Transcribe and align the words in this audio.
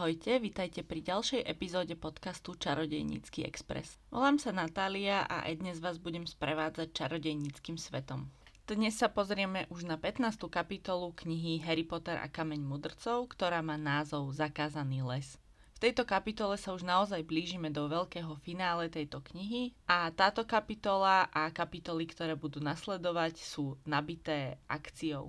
Ahojte, 0.00 0.40
vítajte 0.40 0.80
pri 0.80 1.04
ďalšej 1.04 1.44
epizóde 1.44 1.92
podcastu 1.92 2.56
Čarodejnícky 2.56 3.44
Express. 3.44 4.00
Volám 4.08 4.40
sa 4.40 4.48
Natália 4.48 5.28
a 5.28 5.44
aj 5.44 5.60
dnes 5.60 5.76
vás 5.76 6.00
budem 6.00 6.24
sprevádzať 6.24 6.88
čarodejníckým 6.96 7.76
svetom. 7.76 8.32
Dnes 8.64 8.96
sa 8.96 9.12
pozrieme 9.12 9.68
už 9.68 9.84
na 9.84 10.00
15. 10.00 10.48
kapitolu 10.48 11.12
knihy 11.12 11.60
Harry 11.68 11.84
Potter 11.84 12.16
a 12.16 12.32
kameň 12.32 12.64
mudrcov, 12.64 13.28
ktorá 13.28 13.60
má 13.60 13.76
názov 13.76 14.32
Zakázaný 14.32 15.04
les. 15.04 15.36
V 15.76 15.84
tejto 15.84 16.08
kapitole 16.08 16.56
sa 16.56 16.72
už 16.72 16.80
naozaj 16.80 17.20
blížime 17.20 17.68
do 17.68 17.84
veľkého 17.84 18.40
finále 18.40 18.88
tejto 18.88 19.20
knihy 19.20 19.76
a 19.84 20.08
táto 20.16 20.48
kapitola 20.48 21.28
a 21.28 21.52
kapitoly, 21.52 22.08
ktoré 22.08 22.40
budú 22.40 22.64
nasledovať, 22.64 23.36
sú 23.36 23.76
nabité 23.84 24.64
akciou. 24.64 25.28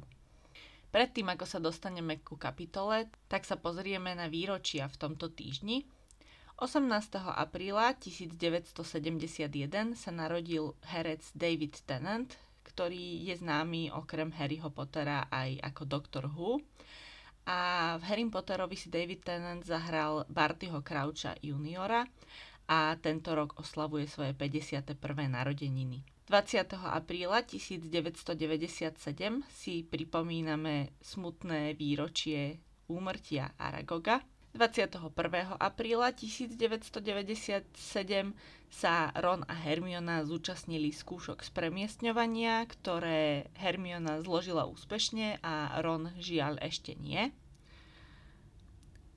Predtým, 0.91 1.31
ako 1.31 1.45
sa 1.47 1.63
dostaneme 1.63 2.19
ku 2.19 2.35
kapitole, 2.35 3.07
tak 3.31 3.47
sa 3.47 3.55
pozrieme 3.55 4.11
na 4.11 4.27
výročia 4.27 4.91
v 4.91 4.99
tomto 4.99 5.31
týždni. 5.31 5.87
18. 6.61 6.85
apríla 7.41 7.97
1971 7.97 8.77
sa 9.97 10.11
narodil 10.13 10.77
herec 10.93 11.25
David 11.33 11.79
Tennant, 11.89 12.29
ktorý 12.61 13.25
je 13.25 13.33
známy 13.39 13.89
okrem 13.89 14.29
Harryho 14.29 14.69
Pottera 14.69 15.25
aj 15.33 15.57
ako 15.73 15.81
Doktor 15.89 16.29
Who. 16.29 16.61
A 17.49 17.95
v 17.97 18.03
Harry 18.05 18.27
Potterovi 18.29 18.77
si 18.77 18.93
David 18.93 19.25
Tennant 19.25 19.65
zahral 19.65 20.29
Bartyho 20.29 20.85
Croucha 20.85 21.33
juniora 21.41 22.05
a 22.69 22.93
tento 23.01 23.33
rok 23.33 23.57
oslavuje 23.57 24.05
svoje 24.05 24.37
51. 24.37 25.01
narodeniny. 25.09 26.20
20. 26.31 26.79
apríla 26.87 27.43
1997 27.43 29.43
si 29.51 29.83
pripomíname 29.83 30.95
smutné 31.03 31.75
výročie 31.75 32.63
úmrtia 32.87 33.51
Aragoga. 33.59 34.23
21. 34.55 35.11
apríla 35.59 36.15
1997 36.15 37.67
sa 38.71 39.11
Ron 39.11 39.43
a 39.43 39.55
Hermiona 39.59 40.23
zúčastnili 40.23 40.95
skúšok 40.95 41.43
z 41.43 41.51
premiestňovania, 41.51 42.63
ktoré 42.63 43.51
Hermiona 43.59 44.23
zložila 44.23 44.63
úspešne 44.71 45.43
a 45.43 45.83
Ron 45.83 46.15
žiaľ 46.15 46.63
ešte 46.63 46.95
nie. 46.95 47.35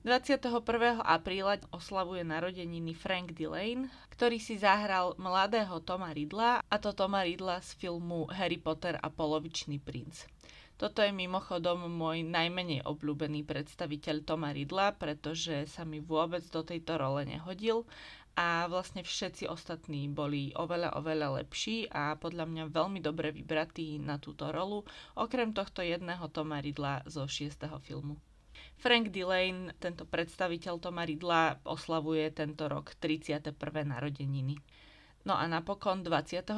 21. 0.05 1.01
apríla 1.01 1.57
oslavuje 1.73 2.21
narodeniny 2.21 2.93
Frank 2.93 3.33
Delane, 3.33 3.89
ktorý 4.13 4.37
si 4.37 4.53
zahral 4.53 5.17
mladého 5.17 5.81
Toma 5.81 6.13
Ridla, 6.13 6.61
a 6.61 6.75
to 6.77 6.93
Toma 6.93 7.25
Ridla 7.25 7.57
z 7.65 7.73
filmu 7.73 8.29
Harry 8.29 8.61
Potter 8.61 9.01
a 9.01 9.09
polovičný 9.09 9.81
princ. 9.81 10.29
Toto 10.77 11.01
je 11.01 11.09
mimochodom 11.09 11.89
môj 11.89 12.21
najmenej 12.21 12.85
obľúbený 12.85 13.49
predstaviteľ 13.49 14.29
Toma 14.29 14.53
Ridla, 14.53 14.93
pretože 14.93 15.65
sa 15.65 15.89
mi 15.89 15.97
vôbec 15.97 16.45
do 16.53 16.61
tejto 16.61 17.01
role 17.01 17.25
nehodil 17.25 17.89
a 18.37 18.69
vlastne 18.69 19.01
všetci 19.01 19.49
ostatní 19.49 20.05
boli 20.05 20.53
oveľa, 20.53 21.01
oveľa 21.01 21.41
lepší 21.41 21.89
a 21.89 22.13
podľa 22.13 22.45
mňa 22.45 22.63
veľmi 22.69 23.01
dobre 23.01 23.33
vybratí 23.33 23.97
na 23.97 24.21
túto 24.21 24.53
rolu, 24.53 24.85
okrem 25.17 25.49
tohto 25.49 25.81
jedného 25.81 26.29
Toma 26.29 26.61
Ridla 26.61 27.01
zo 27.09 27.25
šiestého 27.25 27.81
filmu. 27.81 28.21
Frank 28.77 29.09
Delane, 29.09 29.73
tento 29.81 30.05
predstaviteľ 30.05 30.73
Toma 30.77 31.03
Ridla, 31.07 31.63
oslavuje 31.65 32.29
tento 32.29 32.69
rok 32.69 32.93
31. 33.01 33.55
narodeniny. 33.85 34.59
No 35.25 35.33
a 35.33 35.49
napokon 35.49 36.05
24. 36.05 36.53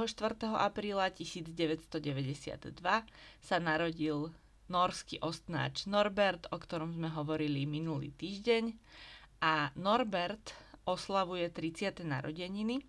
apríla 0.59 1.07
1992 1.15 2.83
sa 3.39 3.57
narodil 3.63 4.35
norský 4.67 5.23
ostnáč 5.23 5.87
Norbert, 5.87 6.51
o 6.51 6.59
ktorom 6.59 6.91
sme 6.91 7.07
hovorili 7.07 7.63
minulý 7.63 8.11
týždeň. 8.11 8.75
A 9.39 9.71
Norbert 9.80 10.52
oslavuje 10.83 11.47
30. 11.47 12.03
narodeniny. 12.03 12.83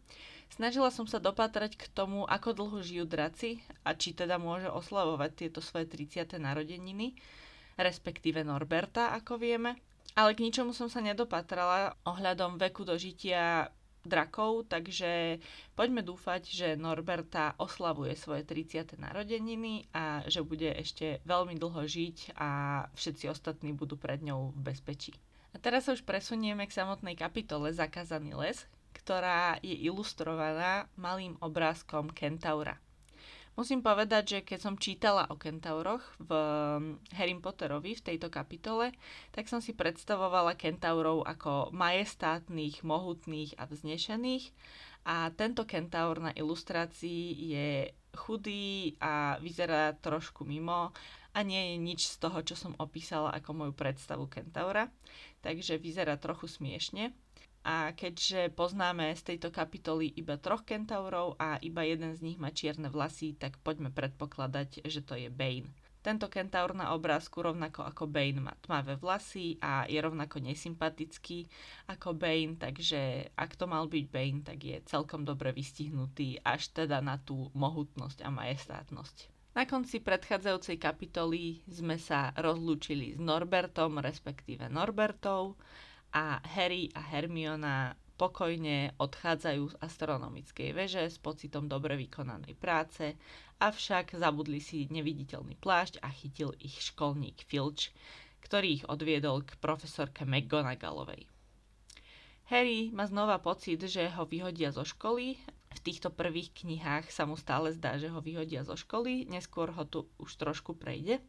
Snažila 0.49 0.91
som 0.91 1.07
sa 1.07 1.23
dopatrať 1.23 1.79
k 1.79 1.87
tomu, 1.93 2.25
ako 2.27 2.57
dlho 2.57 2.79
žijú 2.83 3.05
draci 3.07 3.63
a 3.87 3.95
či 3.95 4.17
teda 4.17 4.41
môže 4.41 4.67
oslavovať 4.67 5.31
tieto 5.47 5.61
svoje 5.63 5.87
30. 5.87 6.41
narodeniny 6.41 7.15
respektíve 7.79 8.43
Norberta, 8.43 9.15
ako 9.15 9.39
vieme. 9.39 9.79
Ale 10.19 10.35
k 10.35 10.43
ničomu 10.43 10.75
som 10.75 10.91
sa 10.91 10.99
nedopatrala 10.99 11.95
ohľadom 12.03 12.59
veku 12.59 12.83
dožitia 12.83 13.71
drakov, 14.03 14.67
takže 14.67 15.39
poďme 15.77 16.03
dúfať, 16.03 16.43
že 16.49 16.69
Norberta 16.81 17.55
oslavuje 17.61 18.17
svoje 18.19 18.43
30. 18.43 18.99
narodeniny 18.99 19.87
a 19.95 20.25
že 20.27 20.43
bude 20.43 20.71
ešte 20.75 21.21
veľmi 21.29 21.55
dlho 21.61 21.85
žiť 21.85 22.35
a 22.35 22.49
všetci 22.97 23.25
ostatní 23.31 23.77
budú 23.77 23.95
pred 24.01 24.19
ňou 24.25 24.51
v 24.57 24.75
bezpečí. 24.75 25.13
A 25.53 25.61
teraz 25.61 25.87
sa 25.87 25.95
už 25.95 26.03
presunieme 26.03 26.65
k 26.67 26.77
samotnej 26.77 27.15
kapitole 27.15 27.71
Zakázaný 27.71 28.37
les, 28.37 28.59
ktorá 28.97 29.61
je 29.61 29.77
ilustrovaná 29.77 30.89
malým 30.99 31.37
obrázkom 31.39 32.11
kentaura. 32.11 32.81
Musím 33.59 33.83
povedať, 33.83 34.25
že 34.31 34.39
keď 34.47 34.59
som 34.63 34.79
čítala 34.79 35.27
o 35.27 35.35
kentauroch 35.35 36.07
v 36.23 36.31
mm, 36.31 37.11
Harry 37.19 37.35
Potterovi 37.35 37.99
v 37.99 38.07
tejto 38.07 38.31
kapitole, 38.31 38.95
tak 39.35 39.51
som 39.51 39.59
si 39.59 39.75
predstavovala 39.75 40.55
kentaurov 40.55 41.27
ako 41.27 41.75
majestátnych, 41.75 42.87
mohutných 42.87 43.59
a 43.59 43.67
vznešených. 43.67 44.55
A 45.11 45.35
tento 45.35 45.67
kentaur 45.67 46.23
na 46.23 46.31
ilustrácii 46.31 47.51
je 47.51 47.91
chudý 48.15 48.95
a 49.03 49.43
vyzerá 49.43 49.91
trošku 49.99 50.47
mimo 50.47 50.95
a 51.35 51.39
nie 51.43 51.75
je 51.75 51.77
nič 51.83 52.01
z 52.15 52.17
toho, 52.23 52.39
čo 52.47 52.55
som 52.55 52.79
opísala 52.79 53.35
ako 53.35 53.59
moju 53.59 53.75
predstavu 53.75 54.31
kentaura. 54.31 54.87
Takže 55.43 55.83
vyzerá 55.83 56.15
trochu 56.15 56.47
smiešne. 56.47 57.11
A 57.69 57.93
keďže 57.93 58.49
poznáme 58.57 59.13
z 59.13 59.29
tejto 59.29 59.53
kapitoly 59.53 60.09
iba 60.17 60.41
troch 60.41 60.65
kentaurov 60.65 61.37
a 61.37 61.61
iba 61.61 61.85
jeden 61.85 62.17
z 62.17 62.25
nich 62.25 62.41
má 62.41 62.49
čierne 62.49 62.89
vlasy, 62.89 63.37
tak 63.37 63.61
poďme 63.61 63.93
predpokladať, 63.93 64.89
že 64.89 65.05
to 65.05 65.21
je 65.21 65.29
Bane. 65.29 65.69
Tento 66.01 66.33
kentaur 66.33 66.73
na 66.73 66.97
obrázku 66.97 67.45
rovnako 67.45 67.85
ako 67.85 68.09
Bane 68.09 68.41
má 68.41 68.57
tmavé 68.65 68.97
vlasy 68.97 69.61
a 69.61 69.85
je 69.85 70.01
rovnako 70.01 70.41
nesympatický 70.41 71.45
ako 71.93 72.17
Bane, 72.17 72.57
takže 72.57 73.29
ak 73.37 73.61
to 73.61 73.69
mal 73.69 73.85
byť 73.85 74.05
Bane, 74.09 74.41
tak 74.41 74.65
je 74.65 74.81
celkom 74.89 75.29
dobre 75.29 75.53
vystihnutý 75.53 76.41
až 76.41 76.73
teda 76.73 77.05
na 77.05 77.21
tú 77.21 77.53
mohutnosť 77.53 78.25
a 78.25 78.33
majestátnosť. 78.33 79.29
Na 79.53 79.69
konci 79.69 80.01
predchádzajúcej 80.01 80.81
kapitoly 80.81 81.61
sme 81.69 82.01
sa 82.01 82.33
rozlúčili 82.33 83.13
s 83.13 83.21
Norbertom, 83.21 84.01
respektíve 84.01 84.73
Norbertou 84.73 85.61
a 86.13 86.41
Harry 86.57 86.89
a 86.97 87.01
Hermiona 87.05 87.97
pokojne 88.19 88.99
odchádzajú 88.99 89.63
z 89.71 89.75
astronomickej 89.79 90.75
veže 90.75 91.07
s 91.07 91.23
pocitom 91.23 91.71
dobre 91.71 91.95
vykonanej 91.95 92.59
práce, 92.59 93.15
avšak 93.63 94.19
zabudli 94.19 94.59
si 94.59 94.91
neviditeľný 94.91 95.55
plášť 95.55 96.03
a 96.03 96.11
chytil 96.11 96.51
ich 96.59 96.75
školník 96.83 97.47
Filch, 97.47 97.95
ktorý 98.43 98.83
ich 98.83 98.85
odviedol 98.91 99.47
k 99.47 99.55
profesorke 99.63 100.27
McGonagallovej. 100.27 101.31
Harry 102.51 102.91
má 102.91 103.07
znova 103.07 103.39
pocit, 103.39 103.79
že 103.87 104.09
ho 104.19 104.25
vyhodia 104.25 104.75
zo 104.75 104.83
školy. 104.83 105.37
V 105.69 105.81
týchto 105.85 106.09
prvých 106.09 106.51
knihách 106.65 107.13
sa 107.13 107.29
mu 107.29 107.37
stále 107.37 107.71
zdá, 107.77 108.01
že 108.01 108.09
ho 108.09 108.25
vyhodia 108.25 108.65
zo 108.65 108.75
školy, 108.75 109.29
neskôr 109.29 109.71
ho 109.71 109.85
tu 109.85 110.09
už 110.19 110.33
trošku 110.41 110.75
prejde 110.75 111.21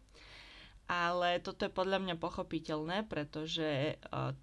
ale 0.89 1.37
toto 1.45 1.69
je 1.69 1.71
podľa 1.71 2.01
mňa 2.01 2.15
pochopiteľné, 2.17 3.05
pretože 3.05 3.93
e, 3.93 3.93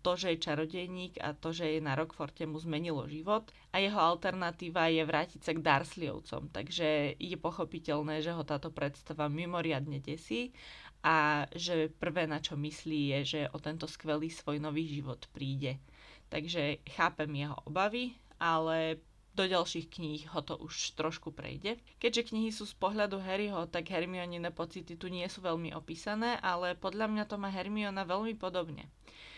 to, 0.07 0.13
že 0.15 0.39
je 0.39 0.45
čarodejník 0.47 1.19
a 1.19 1.35
to, 1.35 1.51
že 1.51 1.67
je 1.67 1.81
na 1.83 1.99
Rockforte 1.99 2.47
mu 2.47 2.63
zmenilo 2.63 3.03
život 3.11 3.51
a 3.75 3.83
jeho 3.83 3.99
alternatíva 3.99 4.87
je 4.87 5.03
vrátiť 5.03 5.43
sa 5.43 5.51
k 5.51 5.65
Darsliovcom, 5.67 6.55
takže 6.55 7.19
je 7.19 7.35
pochopiteľné, 7.35 8.23
že 8.23 8.31
ho 8.31 8.47
táto 8.47 8.71
predstava 8.71 9.27
mimoriadne 9.27 9.99
desí 9.99 10.55
a 11.03 11.51
že 11.51 11.91
prvé 11.91 12.31
na 12.31 12.39
čo 12.39 12.55
myslí 12.55 13.01
je, 13.11 13.19
že 13.27 13.41
o 13.51 13.59
tento 13.59 13.91
skvelý 13.91 14.31
svoj 14.31 14.63
nový 14.63 14.87
život 14.87 15.27
príde. 15.35 15.83
Takže 16.31 16.79
chápem 16.95 17.31
jeho 17.43 17.59
obavy, 17.67 18.15
ale 18.39 19.03
do 19.37 19.45
ďalších 19.45 19.93
kníh 19.93 20.25
ho 20.33 20.41
to 20.41 20.57
už 20.57 20.97
trošku 20.97 21.29
prejde. 21.31 21.77
Keďže 22.01 22.33
knihy 22.33 22.49
sú 22.49 22.65
z 22.65 22.73
pohľadu 22.81 23.21
Harryho, 23.21 23.69
tak 23.69 23.93
Hermionine 23.93 24.49
pocity 24.49 24.97
tu 24.97 25.13
nie 25.13 25.29
sú 25.29 25.45
veľmi 25.45 25.77
opísané, 25.77 26.41
ale 26.41 26.73
podľa 26.73 27.13
mňa 27.13 27.25
to 27.29 27.37
má 27.37 27.53
Hermiona 27.53 28.09
veľmi 28.09 28.33
podobne. 28.41 28.89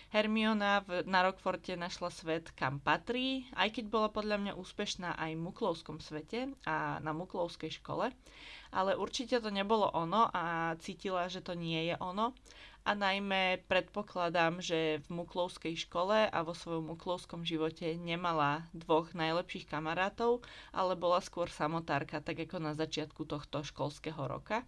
Hermiona 0.08 0.80
v, 0.88 1.04
na 1.04 1.20
Rockforte 1.20 1.76
našla 1.76 2.08
svet, 2.08 2.48
kam 2.56 2.80
patrí, 2.80 3.44
aj 3.52 3.76
keď 3.76 3.84
bola 3.92 4.08
podľa 4.08 4.40
mňa 4.40 4.52
úspešná 4.56 5.20
aj 5.20 5.36
v 5.36 5.44
muklovskom 5.44 6.00
svete 6.00 6.48
a 6.64 6.96
na 7.04 7.12
muklovskej 7.12 7.76
škole, 7.76 8.08
ale 8.72 8.90
určite 8.96 9.36
to 9.36 9.52
nebolo 9.52 9.84
ono 9.92 10.32
a 10.32 10.72
cítila, 10.80 11.28
že 11.28 11.44
to 11.44 11.52
nie 11.52 11.92
je 11.92 11.96
ono 12.00 12.32
a 12.88 12.96
najmä 12.96 13.68
predpokladám, 13.68 14.64
že 14.64 15.04
v 15.04 15.08
muklovskej 15.12 15.76
škole 15.76 16.24
a 16.24 16.38
vo 16.40 16.56
svojom 16.56 16.96
muklovskom 16.96 17.44
živote 17.44 17.84
nemala 18.00 18.64
dvoch 18.72 19.12
najlepších 19.12 19.68
kamarátov, 19.68 20.40
ale 20.72 20.96
bola 20.96 21.20
skôr 21.20 21.52
samotárka, 21.52 22.24
tak 22.24 22.40
ako 22.48 22.56
na 22.56 22.72
začiatku 22.72 23.28
tohto 23.28 23.60
školského 23.60 24.24
roka. 24.24 24.64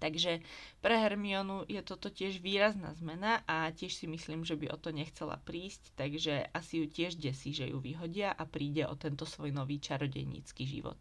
Takže 0.00 0.40
pre 0.80 0.96
Hermionu 0.96 1.68
je 1.68 1.84
toto 1.84 2.08
tiež 2.08 2.40
výrazná 2.40 2.96
zmena 2.96 3.44
a 3.44 3.68
tiež 3.68 3.92
si 3.92 4.08
myslím, 4.08 4.48
že 4.48 4.56
by 4.56 4.72
o 4.72 4.80
to 4.80 4.96
nechcela 4.96 5.36
prísť, 5.36 5.92
takže 5.92 6.48
asi 6.56 6.80
ju 6.80 6.86
tiež 6.88 7.20
desí, 7.20 7.52
že 7.52 7.68
ju 7.68 7.78
vyhodia 7.84 8.32
a 8.32 8.48
príde 8.48 8.88
o 8.88 8.96
tento 8.96 9.28
svoj 9.28 9.52
nový 9.52 9.76
čarodejnícky 9.76 10.64
život. 10.64 10.96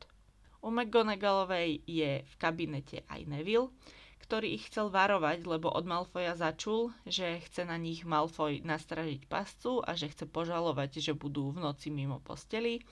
U 0.60 0.68
McGonagallovej 0.76 1.88
je 1.88 2.28
v 2.28 2.34
kabinete 2.36 3.08
aj 3.08 3.24
Neville, 3.24 3.72
ktorý 4.20 4.60
ich 4.60 4.68
chcel 4.68 4.92
varovať, 4.92 5.48
lebo 5.48 5.72
od 5.72 5.88
Malfoja 5.88 6.36
začul, 6.36 6.92
že 7.08 7.40
chce 7.48 7.64
na 7.64 7.80
nich 7.80 8.04
Malfoy 8.04 8.60
nastražiť 8.68 9.26
pascu 9.32 9.80
a 9.80 9.96
že 9.96 10.12
chce 10.12 10.28
požalovať, 10.28 11.00
že 11.00 11.16
budú 11.16 11.56
v 11.56 11.64
noci 11.64 11.88
mimo 11.88 12.20
posteli. 12.20 12.84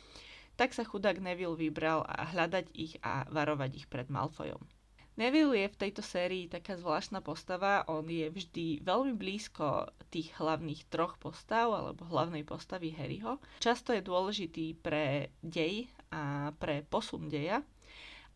Tak 0.58 0.74
sa 0.74 0.88
chudák 0.88 1.20
Neville 1.20 1.60
vybral 1.60 2.02
a 2.08 2.26
hľadať 2.32 2.74
ich 2.74 2.98
a 3.04 3.28
varovať 3.30 3.72
ich 3.84 3.86
pred 3.92 4.08
Malfoyom. 4.08 4.77
Neville 5.18 5.66
je 5.66 5.74
v 5.74 5.80
tejto 5.82 6.06
sérii 6.06 6.46
taká 6.46 6.78
zvláštna 6.78 7.26
postava, 7.26 7.82
on 7.90 8.06
je 8.06 8.30
vždy 8.30 8.86
veľmi 8.86 9.18
blízko 9.18 9.90
tých 10.14 10.30
hlavných 10.38 10.86
troch 10.94 11.18
postav 11.18 11.74
alebo 11.74 12.06
hlavnej 12.06 12.46
postavy 12.46 12.94
Harryho. 12.94 13.42
Často 13.58 13.98
je 13.98 14.06
dôležitý 14.06 14.78
pre 14.78 15.34
dej 15.42 15.90
a 16.14 16.54
pre 16.62 16.86
posun 16.86 17.34
deja, 17.34 17.66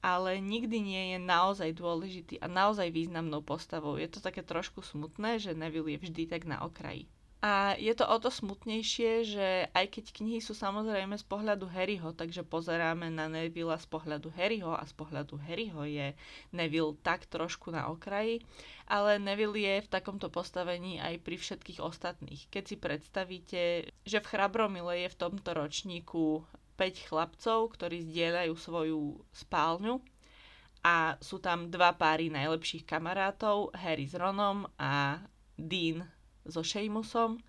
ale 0.01 0.41
nikdy 0.41 0.81
nie 0.81 1.03
je 1.13 1.17
naozaj 1.21 1.69
dôležitý 1.77 2.41
a 2.41 2.49
naozaj 2.49 2.89
významnou 2.89 3.45
postavou. 3.45 4.01
Je 4.01 4.09
to 4.09 4.17
také 4.17 4.41
trošku 4.41 4.81
smutné, 4.81 5.37
že 5.37 5.53
Neville 5.53 5.93
je 5.93 6.01
vždy 6.01 6.33
tak 6.33 6.49
na 6.49 6.65
okraji. 6.65 7.05
A 7.41 7.73
je 7.81 7.89
to 7.97 8.05
o 8.05 8.21
to 8.21 8.29
smutnejšie, 8.29 9.25
že 9.25 9.47
aj 9.73 9.97
keď 9.97 10.05
knihy 10.13 10.37
sú 10.45 10.53
samozrejme 10.53 11.17
z 11.17 11.25
pohľadu 11.25 11.65
Harryho, 11.73 12.13
takže 12.13 12.45
pozeráme 12.45 13.09
na 13.09 13.25
Neville 13.25 13.73
z 13.81 13.89
pohľadu 13.89 14.29
Harryho 14.29 14.77
a 14.77 14.85
z 14.85 14.93
pohľadu 14.93 15.41
Harryho 15.41 15.81
je 15.89 16.13
Neville 16.53 16.93
tak 17.01 17.25
trošku 17.25 17.73
na 17.73 17.89
okraji, 17.89 18.45
ale 18.85 19.17
Neville 19.17 19.57
je 19.57 19.75
v 19.81 19.89
takomto 19.89 20.29
postavení 20.29 21.01
aj 21.01 21.17
pri 21.25 21.41
všetkých 21.41 21.81
ostatných. 21.81 22.45
Keď 22.53 22.63
si 22.69 22.77
predstavíte, 22.77 23.61
že 24.05 24.17
v 24.21 24.29
Chrabromile 24.29 25.01
je 25.01 25.09
v 25.09 25.19
tomto 25.25 25.57
ročníku 25.57 26.45
5 26.77 27.09
chlapcov, 27.09 27.73
ktorí 27.73 28.05
zdieľajú 28.05 28.53
svoju 28.53 29.17
spálňu 29.33 29.97
a 30.85 31.17
sú 31.17 31.41
tam 31.41 31.73
dva 31.73 31.97
páry 31.97 32.29
najlepších 32.29 32.85
kamarátov, 32.85 33.73
Harry 33.81 34.05
s 34.05 34.13
Ronom 34.13 34.69
a 34.77 35.25
Dean 35.57 36.20
so 36.45 36.65
Seamusom 36.65 37.41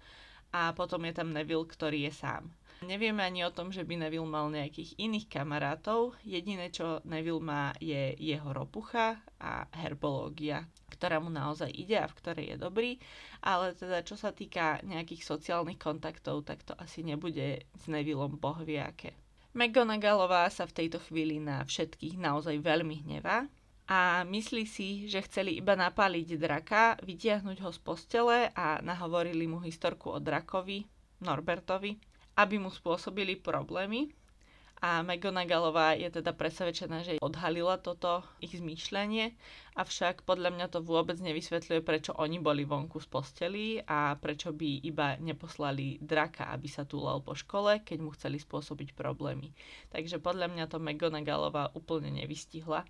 a 0.53 0.77
potom 0.77 1.00
je 1.09 1.12
tam 1.17 1.33
Neville, 1.33 1.65
ktorý 1.65 2.09
je 2.09 2.12
sám. 2.12 2.53
Nevieme 2.83 3.23
ani 3.23 3.47
o 3.47 3.55
tom, 3.55 3.71
že 3.71 3.87
by 3.87 3.94
Neville 3.94 4.27
mal 4.27 4.50
nejakých 4.50 4.99
iných 4.99 5.31
kamarátov. 5.31 6.19
Jediné, 6.27 6.67
čo 6.75 6.99
Neville 7.06 7.39
má, 7.39 7.71
je 7.79 8.19
jeho 8.19 8.50
ropucha 8.50 9.23
a 9.39 9.71
herbológia, 9.71 10.67
ktorá 10.91 11.23
mu 11.23 11.31
naozaj 11.31 11.71
ide 11.71 11.94
a 11.94 12.11
v 12.11 12.17
ktorej 12.19 12.47
je 12.53 12.56
dobrý. 12.59 12.93
Ale 13.39 13.79
teda, 13.79 14.03
čo 14.03 14.19
sa 14.19 14.35
týka 14.35 14.83
nejakých 14.83 15.23
sociálnych 15.23 15.79
kontaktov, 15.79 16.43
tak 16.43 16.67
to 16.67 16.75
asi 16.75 17.06
nebude 17.06 17.62
s 17.71 17.85
Nevilleom 17.87 18.43
bohviaké. 18.43 19.15
McGonagallová 19.55 20.50
sa 20.50 20.67
v 20.67 20.83
tejto 20.83 20.99
chvíli 21.06 21.38
na 21.38 21.62
všetkých 21.62 22.19
naozaj 22.19 22.59
veľmi 22.59 23.06
hnevá 23.06 23.47
a 23.93 24.25
myslí 24.25 24.65
si, 24.65 25.05
že 25.05 25.21
chceli 25.29 25.61
iba 25.61 25.77
napáliť 25.77 26.41
draka, 26.41 26.97
vytiahnuť 27.05 27.61
ho 27.61 27.71
z 27.77 27.81
postele 27.85 28.39
a 28.56 28.81
nahovorili 28.81 29.44
mu 29.44 29.61
historku 29.61 30.17
o 30.17 30.17
drakovi, 30.17 30.89
Norbertovi, 31.21 32.00
aby 32.41 32.56
mu 32.56 32.73
spôsobili 32.73 33.37
problémy. 33.37 34.09
A 34.83 35.05
McGonagallová 35.05 35.94
je 35.94 36.11
teda 36.11 36.35
presvedčená, 36.35 37.06
že 37.06 37.23
odhalila 37.23 37.79
toto 37.79 38.27
ich 38.43 38.56
zmýšľanie, 38.59 39.31
avšak 39.79 40.27
podľa 40.27 40.50
mňa 40.56 40.67
to 40.75 40.83
vôbec 40.83 41.23
nevysvetľuje, 41.23 41.87
prečo 41.87 42.17
oni 42.19 42.43
boli 42.43 42.67
vonku 42.67 42.99
z 42.99 43.06
posteli 43.06 43.67
a 43.79 44.19
prečo 44.19 44.50
by 44.50 44.83
iba 44.83 45.15
neposlali 45.23 46.03
draka, 46.03 46.50
aby 46.50 46.67
sa 46.67 46.83
túlal 46.83 47.23
po 47.23 47.38
škole, 47.38 47.79
keď 47.87 47.99
mu 48.03 48.11
chceli 48.17 48.43
spôsobiť 48.43 48.97
problémy. 48.97 49.55
Takže 49.95 50.19
podľa 50.19 50.50
mňa 50.50 50.65
to 50.67 50.83
McGonagallová 50.83 51.79
úplne 51.79 52.11
nevystihla 52.19 52.83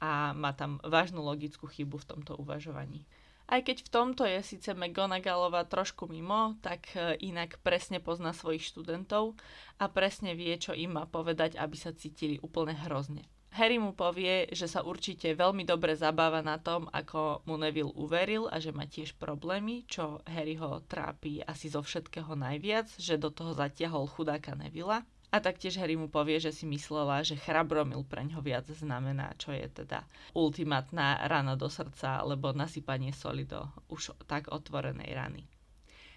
a 0.00 0.36
má 0.36 0.52
tam 0.52 0.82
vážnu 0.84 1.22
logickú 1.22 1.66
chybu 1.66 2.00
v 2.02 2.08
tomto 2.14 2.36
uvažovaní. 2.36 3.04
Aj 3.46 3.62
keď 3.62 3.86
v 3.86 3.92
tomto 3.94 4.26
je 4.26 4.42
síce 4.42 4.74
McGonagallová 4.74 5.70
trošku 5.70 6.10
mimo, 6.10 6.58
tak 6.66 6.90
e, 6.98 7.14
inak 7.22 7.62
presne 7.62 8.02
pozná 8.02 8.34
svojich 8.34 8.66
študentov 8.74 9.38
a 9.78 9.86
presne 9.86 10.34
vie, 10.34 10.50
čo 10.58 10.74
im 10.74 10.98
má 10.98 11.06
povedať, 11.06 11.54
aby 11.54 11.78
sa 11.78 11.94
cítili 11.94 12.42
úplne 12.42 12.74
hrozne. 12.74 13.22
Harry 13.54 13.78
mu 13.80 13.96
povie, 13.96 14.50
že 14.52 14.68
sa 14.68 14.84
určite 14.84 15.32
veľmi 15.32 15.64
dobre 15.64 15.96
zabáva 15.96 16.44
na 16.44 16.60
tom, 16.60 16.90
ako 16.92 17.46
mu 17.48 17.56
Neville 17.56 17.94
uveril 17.94 18.50
a 18.52 18.60
že 18.60 18.74
má 18.74 18.84
tiež 18.84 19.16
problémy, 19.16 19.86
čo 19.88 20.20
Harry 20.28 20.60
ho 20.60 20.84
trápi 20.84 21.40
asi 21.40 21.72
zo 21.72 21.80
všetkého 21.80 22.36
najviac, 22.36 22.92
že 23.00 23.16
do 23.16 23.32
toho 23.32 23.56
zatiahol 23.56 24.10
chudáka 24.12 24.52
Nevilla. 24.58 25.06
A 25.34 25.42
taktiež 25.42 25.76
Harry 25.82 25.98
mu 25.98 26.06
povie, 26.06 26.38
že 26.38 26.54
si 26.54 26.64
myslela, 26.70 27.26
že 27.26 27.34
chrabromil 27.34 28.06
pre 28.06 28.22
ňo 28.24 28.38
viac 28.40 28.70
znamená, 28.70 29.34
čo 29.36 29.50
je 29.50 29.66
teda 29.66 30.06
ultimátna 30.32 31.26
rana 31.26 31.58
do 31.58 31.66
srdca, 31.66 32.22
alebo 32.22 32.54
nasypanie 32.54 33.10
soli 33.10 33.42
do 33.42 33.66
už 33.90 34.14
tak 34.30 34.48
otvorenej 34.48 35.10
rany. 35.12 35.42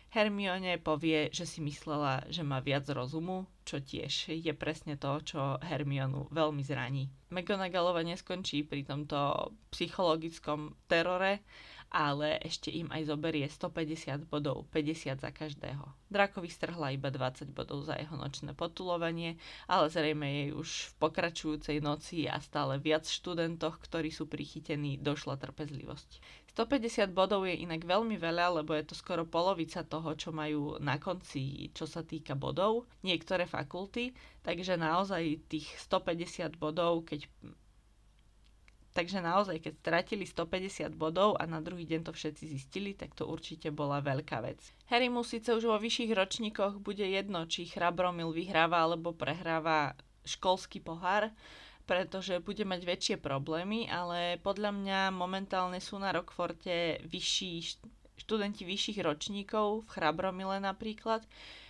Hermione 0.09 0.81
povie, 0.81 1.29
že 1.29 1.45
si 1.45 1.61
myslela, 1.61 2.25
že 2.33 2.41
má 2.41 2.57
viac 2.65 2.89
rozumu, 2.89 3.45
čo 3.61 3.77
tiež 3.77 4.33
je 4.33 4.53
presne 4.57 4.97
to, 4.97 5.21
čo 5.21 5.61
Hermionu 5.61 6.33
veľmi 6.33 6.65
zraní. 6.65 7.13
McGonagallova 7.29 8.01
neskončí 8.01 8.65
pri 8.65 8.89
tomto 8.89 9.53
psychologickom 9.69 10.73
terore, 10.89 11.45
ale 11.89 12.37
ešte 12.45 12.69
im 12.69 12.85
aj 12.93 13.09
zoberie 13.09 13.49
150 13.49 14.29
bodov, 14.29 14.69
50 14.69 15.17
za 15.17 15.29
každého. 15.33 15.81
Drakovi 16.09 16.49
strhla 16.49 16.93
iba 16.93 17.09
20 17.09 17.49
bodov 17.49 17.85
za 17.85 17.97
jeho 17.97 18.13
nočné 18.13 18.53
potulovanie, 18.53 19.41
ale 19.65 19.89
zrejme 19.89 20.25
jej 20.25 20.49
už 20.53 20.69
v 20.69 20.93
pokračujúcej 21.01 21.81
noci 21.81 22.29
a 22.29 22.37
stále 22.41 22.77
viac 22.77 23.09
študentoch, 23.09 23.81
ktorí 23.81 24.13
sú 24.13 24.29
prichytení, 24.29 25.01
došla 25.01 25.41
trpezlivosť. 25.41 26.21
150 26.53 27.13
bodov 27.13 27.45
je 27.45 27.61
inak 27.61 27.85
veľmi 27.85 28.17
veľa, 28.17 28.61
lebo 28.61 28.73
je 28.73 28.89
to 28.89 28.97
skoro 28.97 29.23
polovica 29.23 29.85
toho, 29.85 30.17
čo 30.17 30.33
majú 30.33 30.81
na 30.81 30.97
konci, 30.97 31.69
čo 31.77 31.85
sa 31.85 32.01
týka 32.01 32.33
bodov, 32.33 32.89
niektoré 33.05 33.45
fakulty, 33.45 34.17
takže 34.41 34.75
naozaj 34.75 35.45
tých 35.45 35.69
150 35.87 36.57
bodov, 36.57 37.05
keď 37.05 37.29
Takže 38.99 39.23
naozaj, 39.23 39.63
keď 39.63 39.73
stratili 39.79 40.27
150 40.27 40.91
bodov 40.91 41.39
a 41.39 41.47
na 41.47 41.63
druhý 41.63 41.87
deň 41.87 42.03
to 42.03 42.11
všetci 42.11 42.43
zistili, 42.51 42.91
tak 42.91 43.15
to 43.15 43.31
určite 43.31 43.71
bola 43.71 44.03
veľká 44.03 44.43
vec. 44.43 44.59
Harry 44.91 45.07
mu 45.07 45.23
síce 45.23 45.55
už 45.55 45.71
vo 45.71 45.79
vyšších 45.79 46.11
ročníkoch 46.11 46.83
bude 46.83 47.07
jedno, 47.07 47.47
či 47.47 47.63
Chrabromil 47.63 48.35
vyhráva 48.35 48.83
alebo 48.83 49.15
prehráva 49.15 49.95
školský 50.27 50.83
pohár, 50.83 51.31
pretože 51.87 52.43
bude 52.43 52.67
mať 52.67 52.81
väčšie 52.83 53.15
problémy, 53.23 53.87
ale 53.87 54.35
podľa 54.43 54.75
mňa 54.75 54.99
momentálne 55.15 55.79
sú 55.79 55.95
na 55.95 56.11
Rockforte 56.11 56.99
vyšší 57.07 57.79
študenti 58.19 58.67
vyšších 58.67 58.99
ročníkov, 58.99 59.87
v 59.87 59.95
Chrabromile 59.95 60.59
napríklad, 60.59 61.23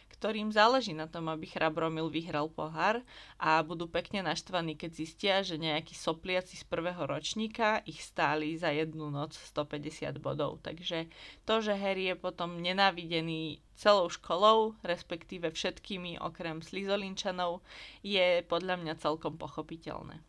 ktorým 0.10 0.52
záleží 0.52 0.92
na 0.92 1.06
tom, 1.06 1.30
aby 1.30 1.46
Chrabromil 1.46 2.10
vyhral 2.10 2.50
pohár 2.50 3.00
a 3.38 3.62
budú 3.62 3.86
pekne 3.86 4.26
naštvaní, 4.26 4.76
keď 4.76 4.92
zistia, 4.92 5.36
že 5.46 5.62
nejakí 5.62 5.94
sopliaci 5.94 6.58
z 6.60 6.66
prvého 6.66 7.06
ročníka 7.06 7.80
ich 7.86 8.02
stáli 8.02 8.58
za 8.58 8.74
jednu 8.74 9.14
noc 9.14 9.38
150 9.38 10.18
bodov. 10.20 10.60
Takže 10.66 11.08
to, 11.46 11.62
že 11.62 11.78
Harry 11.78 12.12
je 12.12 12.16
potom 12.18 12.60
nenávidený 12.60 13.62
celou 13.80 14.12
školou, 14.12 14.76
respektíve 14.84 15.54
všetkými 15.54 16.20
okrem 16.20 16.60
Slizolinčanov, 16.60 17.64
je 18.04 18.44
podľa 18.44 18.76
mňa 18.82 18.94
celkom 19.00 19.40
pochopiteľné. 19.40 20.20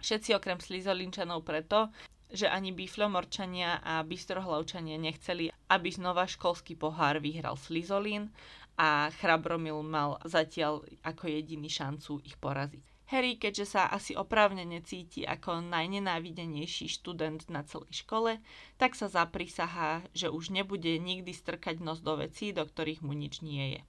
Všetci 0.00 0.34
okrem 0.34 0.58
Slizolinčanov 0.58 1.44
preto, 1.44 1.92
že 2.30 2.46
ani 2.46 2.70
Biflomorčania 2.70 3.82
a 3.82 4.06
Bystrohlavčania 4.06 4.96
nechceli, 4.96 5.50
aby 5.70 5.88
znova 5.90 6.30
školský 6.30 6.78
pohár 6.78 7.18
vyhral 7.18 7.58
Slizolín 7.58 8.30
a 8.80 9.12
Chrabromil 9.12 9.84
mal 9.84 10.16
zatiaľ 10.24 10.88
ako 11.04 11.28
jediný 11.28 11.68
šancu 11.68 12.24
ich 12.24 12.40
poraziť. 12.40 12.80
Harry, 13.12 13.36
keďže 13.36 13.76
sa 13.76 13.90
asi 13.90 14.14
oprávnene 14.14 14.80
cíti 14.86 15.26
ako 15.26 15.66
najnenávidenejší 15.66 16.88
študent 16.88 17.50
na 17.52 17.66
celej 17.66 18.06
škole, 18.06 18.38
tak 18.80 18.94
sa 18.96 19.10
zaprisahá, 19.10 20.00
že 20.14 20.32
už 20.32 20.54
nebude 20.54 20.94
nikdy 20.96 21.34
strkať 21.34 21.82
nos 21.82 22.00
do 22.00 22.16
vecí, 22.16 22.56
do 22.56 22.62
ktorých 22.62 23.02
mu 23.04 23.12
nič 23.12 23.42
nie 23.44 23.76
je. 23.76 23.82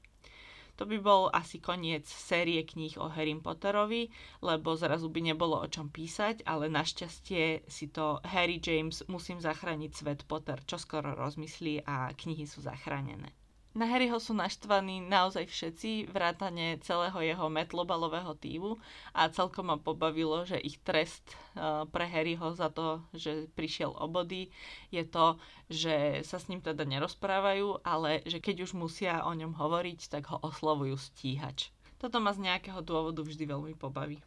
To 0.82 0.90
by 0.90 0.98
bol 0.98 1.30
asi 1.30 1.62
koniec 1.62 2.10
série 2.10 2.66
kníh 2.66 2.98
o 2.98 3.06
Harry 3.14 3.38
Potterovi, 3.38 4.10
lebo 4.42 4.74
zrazu 4.74 5.14
by 5.14 5.22
nebolo 5.22 5.62
o 5.62 5.70
čom 5.70 5.94
písať, 5.94 6.42
ale 6.42 6.74
našťastie 6.74 7.70
si 7.70 7.86
to 7.94 8.18
Harry 8.26 8.58
James 8.58 9.06
musím 9.06 9.38
zachrániť 9.38 9.92
svet 9.94 10.20
Potter 10.26 10.58
čo 10.66 10.82
skoro 10.82 11.14
rozmyslí 11.14 11.86
a 11.86 12.10
knihy 12.18 12.50
sú 12.50 12.66
zachránené. 12.66 13.30
Na 13.72 13.88
Harryho 13.88 14.20
sú 14.20 14.36
naštvaní 14.36 15.00
naozaj 15.00 15.48
všetci, 15.48 16.12
vrátane 16.12 16.76
celého 16.84 17.16
jeho 17.24 17.48
metlobalového 17.48 18.36
týmu 18.36 18.76
a 19.16 19.32
celkom 19.32 19.72
ma 19.72 19.80
pobavilo, 19.80 20.44
že 20.44 20.60
ich 20.60 20.76
trest 20.84 21.24
uh, 21.56 21.88
pre 21.88 22.04
Harryho 22.04 22.52
za 22.52 22.68
to, 22.68 23.00
že 23.16 23.48
prišiel 23.56 23.96
o 23.96 24.12
body, 24.12 24.52
je 24.92 25.08
to, 25.08 25.40
že 25.72 26.20
sa 26.28 26.36
s 26.36 26.52
ním 26.52 26.60
teda 26.60 26.84
nerozprávajú, 26.84 27.80
ale 27.88 28.20
že 28.28 28.44
keď 28.44 28.68
už 28.68 28.76
musia 28.76 29.24
o 29.24 29.32
ňom 29.32 29.56
hovoriť, 29.56 30.00
tak 30.12 30.28
ho 30.36 30.44
oslovujú 30.44 31.00
stíhač. 31.00 31.72
Toto 31.96 32.20
ma 32.20 32.36
z 32.36 32.44
nejakého 32.52 32.84
dôvodu 32.84 33.24
vždy 33.24 33.56
veľmi 33.56 33.80
pobaví. 33.80 34.20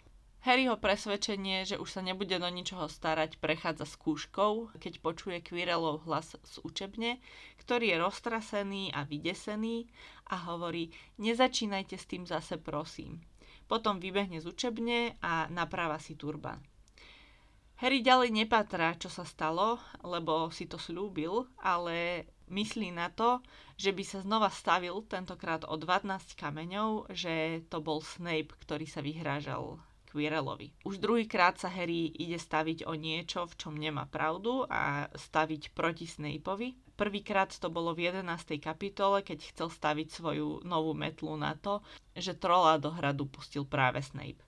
Harryho 0.44 0.76
presvedčenie, 0.76 1.64
že 1.64 1.80
už 1.80 1.88
sa 1.88 2.04
nebude 2.04 2.36
do 2.36 2.44
ničoho 2.44 2.84
starať, 2.84 3.40
prechádza 3.40 3.88
skúškou, 3.88 4.76
keď 4.76 5.00
počuje 5.00 5.40
Quirrellov 5.40 6.04
hlas 6.04 6.36
z 6.36 6.60
učebne, 6.60 7.16
ktorý 7.64 7.96
je 7.96 7.96
roztrasený 8.04 8.92
a 8.92 9.08
vydesený 9.08 9.88
a 10.28 10.52
hovorí 10.52 10.92
nezačínajte 11.16 11.96
s 11.96 12.04
tým 12.04 12.28
zase 12.28 12.60
prosím. 12.60 13.24
Potom 13.64 13.96
vybehne 13.96 14.36
z 14.36 14.52
učebne 14.52 15.16
a 15.24 15.48
napráva 15.48 15.96
si 15.96 16.12
turban. 16.12 16.60
Harry 17.80 18.04
ďalej 18.04 18.44
nepatrá, 18.44 19.00
čo 19.00 19.08
sa 19.08 19.24
stalo, 19.24 19.80
lebo 20.04 20.52
si 20.52 20.68
to 20.68 20.76
slúbil, 20.76 21.48
ale 21.64 22.28
myslí 22.52 22.92
na 22.92 23.08
to, 23.08 23.40
že 23.80 23.96
by 23.96 24.04
sa 24.04 24.20
znova 24.20 24.52
stavil, 24.52 25.08
tentokrát 25.08 25.64
o 25.64 25.72
12 25.80 26.36
kameňov, 26.36 27.16
že 27.16 27.64
to 27.72 27.80
bol 27.80 28.04
Snape, 28.04 28.52
ktorý 28.60 28.84
sa 28.84 29.00
vyhrážal 29.00 29.80
Quirrellovi. 30.14 30.70
Už 30.86 31.02
druhýkrát 31.02 31.58
sa 31.58 31.66
Harry 31.66 32.14
ide 32.14 32.38
staviť 32.38 32.86
o 32.86 32.94
niečo, 32.94 33.50
v 33.50 33.54
čom 33.58 33.74
nemá 33.74 34.06
pravdu 34.06 34.62
a 34.70 35.10
staviť 35.10 35.74
proti 35.74 36.06
Snapeovi. 36.06 36.94
Prvýkrát 36.94 37.50
to 37.50 37.66
bolo 37.66 37.90
v 37.90 38.14
11. 38.14 38.62
kapitole, 38.62 39.26
keď 39.26 39.50
chcel 39.50 39.66
staviť 39.74 40.08
svoju 40.14 40.62
novú 40.62 40.94
metlu 40.94 41.34
na 41.34 41.58
to, 41.58 41.82
že 42.14 42.38
trola 42.38 42.78
do 42.78 42.94
hradu 42.94 43.26
pustil 43.26 43.66
práve 43.66 43.98
Snape. 43.98 44.38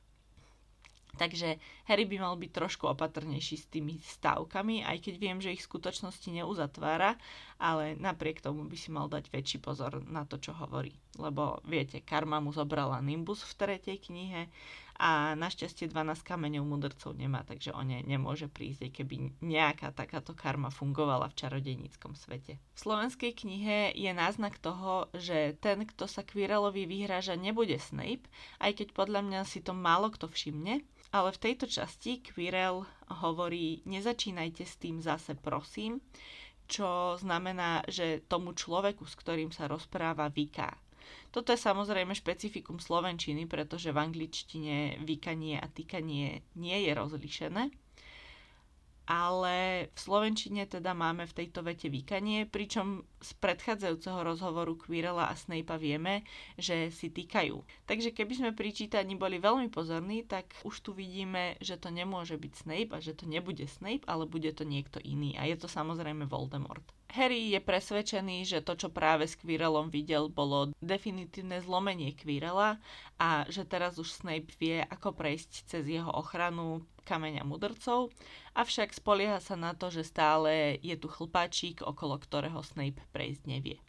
Takže 1.17 1.57
Harry 1.89 2.05
by 2.05 2.21
mal 2.21 2.37
byť 2.37 2.53
trošku 2.53 2.85
opatrnejší 2.93 3.57
s 3.57 3.67
tými 3.73 3.97
stavkami, 4.05 4.85
aj 4.85 5.01
keď 5.01 5.15
viem, 5.17 5.41
že 5.41 5.57
ich 5.57 5.65
v 5.65 5.69
skutočnosti 5.73 6.29
neuzatvára, 6.29 7.17
ale 7.57 7.97
napriek 7.97 8.45
tomu 8.45 8.69
by 8.69 8.77
si 8.77 8.93
mal 8.93 9.09
dať 9.09 9.33
väčší 9.33 9.59
pozor 9.65 10.05
na 10.05 10.29
to, 10.29 10.37
čo 10.37 10.53
hovorí. 10.53 10.93
Lebo 11.17 11.65
viete, 11.65 12.05
karma 12.05 12.37
mu 12.45 12.53
zobrala 12.53 13.01
Nimbus 13.01 13.41
v 13.49 13.57
tretej 13.57 13.97
knihe 13.97 14.53
a 14.97 15.37
našťastie 15.37 15.93
12 15.93 16.25
kameňov 16.25 16.65
mudrcov 16.65 17.13
nemá, 17.13 17.45
takže 17.45 17.73
o 17.77 17.81
ne 17.85 18.01
nemôže 18.05 18.49
prísť, 18.49 18.89
keby 18.93 19.45
nejaká 19.45 19.93
takáto 19.93 20.33
karma 20.33 20.73
fungovala 20.73 21.29
v 21.33 21.39
čarodejníckom 21.39 22.17
svete. 22.17 22.57
V 22.75 22.79
slovenskej 22.81 23.33
knihe 23.37 23.93
je 23.93 24.11
náznak 24.13 24.57
toho, 24.59 25.13
že 25.13 25.57
ten, 25.61 25.85
kto 25.85 26.09
sa 26.09 26.25
Quirrellovi 26.25 26.89
vyhráža, 26.89 27.37
nebude 27.37 27.77
Snape, 27.77 28.29
aj 28.61 28.83
keď 28.83 28.89
podľa 28.97 29.21
mňa 29.25 29.41
si 29.45 29.61
to 29.61 29.77
málo 29.77 30.09
kto 30.09 30.29
všimne, 30.29 30.81
ale 31.13 31.29
v 31.33 31.43
tejto 31.43 31.69
časti 31.69 32.25
Quirrell 32.25 32.85
hovorí 33.23 33.85
nezačínajte 33.87 34.65
s 34.67 34.75
tým 34.81 34.99
zase 34.99 35.39
prosím, 35.39 36.03
čo 36.67 37.15
znamená, 37.23 37.87
že 37.87 38.27
tomu 38.27 38.51
človeku, 38.53 39.07
s 39.07 39.15
ktorým 39.15 39.55
sa 39.55 39.71
rozpráva, 39.71 40.27
vyká. 40.29 40.75
Toto 41.31 41.53
je 41.53 41.61
samozrejme 41.61 42.17
špecifikum 42.17 42.81
slovenčiny, 42.81 43.45
pretože 43.45 43.93
v 43.93 44.03
angličtine 44.03 45.03
vykanie 45.05 45.61
a 45.61 45.67
týkanie 45.69 46.43
nie 46.57 46.79
je 46.87 46.93
rozlišené. 46.97 47.71
Ale 49.07 49.87
v 49.95 49.99
slovenčine 50.03 50.67
teda 50.67 50.91
máme 50.91 51.31
v 51.31 51.37
tejto 51.39 51.63
vete 51.63 51.87
vykanie, 51.87 52.43
pričom 52.43 53.07
z 53.23 53.39
predchádzajúceho 53.39 54.19
rozhovoru 54.27 54.75
Quirrella 54.75 55.31
a 55.31 55.39
Snape'a 55.39 55.79
vieme, 55.79 56.27
že 56.59 56.91
si 56.91 57.15
týkajú. 57.15 57.87
Takže 57.87 58.11
keby 58.11 58.33
sme 58.35 58.51
pri 58.51 58.75
čítaní 58.75 59.15
boli 59.15 59.39
veľmi 59.39 59.71
pozorní, 59.71 60.27
tak 60.27 60.51
už 60.67 60.83
tu 60.83 60.91
vidíme, 60.91 61.55
že 61.63 61.79
to 61.79 61.95
nemôže 61.95 62.35
byť 62.35 62.53
Snape 62.59 62.91
a 62.91 62.99
že 62.99 63.15
to 63.15 63.31
nebude 63.31 63.63
Snape, 63.71 64.03
ale 64.11 64.27
bude 64.27 64.51
to 64.51 64.67
niekto 64.67 64.99
iný. 64.99 65.39
A 65.39 65.47
je 65.47 65.55
to 65.55 65.71
samozrejme 65.71 66.27
Voldemort. 66.27 66.83
Harry 67.17 67.49
je 67.57 67.65
presvedčený, 67.65 68.45
že 68.45 68.61
to, 68.61 68.77
čo 68.77 68.93
práve 68.93 69.25
s 69.25 69.41
Quirrellom 69.41 69.89
videl, 69.89 70.29
bolo 70.29 70.77
definitívne 70.85 71.65
zlomenie 71.65 72.13
Quirrella 72.13 72.77
a 73.17 73.49
že 73.49 73.65
teraz 73.65 73.97
už 73.97 74.13
Snape 74.13 74.53
vie, 74.61 74.85
ako 74.85 75.17
prejsť 75.17 75.65
cez 75.65 75.89
jeho 75.89 76.13
ochranu 76.13 76.85
kameňa 77.09 77.49
mudrcov, 77.49 78.13
avšak 78.53 78.93
spolieha 78.93 79.41
sa 79.41 79.57
na 79.57 79.73
to, 79.73 79.89
že 79.89 80.05
stále 80.05 80.77
je 80.85 80.93
tu 81.01 81.09
chlpáčik, 81.09 81.81
okolo 81.81 82.21
ktorého 82.21 82.61
Snape 82.61 83.01
prejsť 83.17 83.43
nevie. 83.49 83.81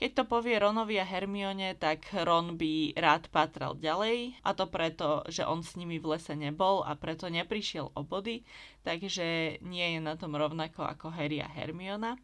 Keď 0.00 0.16
to 0.16 0.24
povie 0.24 0.56
Ronovi 0.56 0.96
a 0.96 1.04
Hermione, 1.04 1.76
tak 1.76 2.08
Ron 2.16 2.56
by 2.56 2.96
rád 2.96 3.28
patral 3.28 3.76
ďalej 3.76 4.32
a 4.40 4.56
to 4.56 4.64
preto, 4.64 5.28
že 5.28 5.44
on 5.44 5.60
s 5.60 5.76
nimi 5.76 6.00
v 6.00 6.16
lese 6.16 6.32
nebol 6.32 6.80
a 6.80 6.96
preto 6.96 7.28
neprišiel 7.28 7.92
o 7.92 8.00
body, 8.00 8.40
takže 8.80 9.60
nie 9.60 9.86
je 9.92 10.00
na 10.00 10.16
tom 10.16 10.32
rovnako 10.32 10.88
ako 10.88 11.12
Harry 11.12 11.44
a 11.44 11.52
Hermiona. 11.52 12.16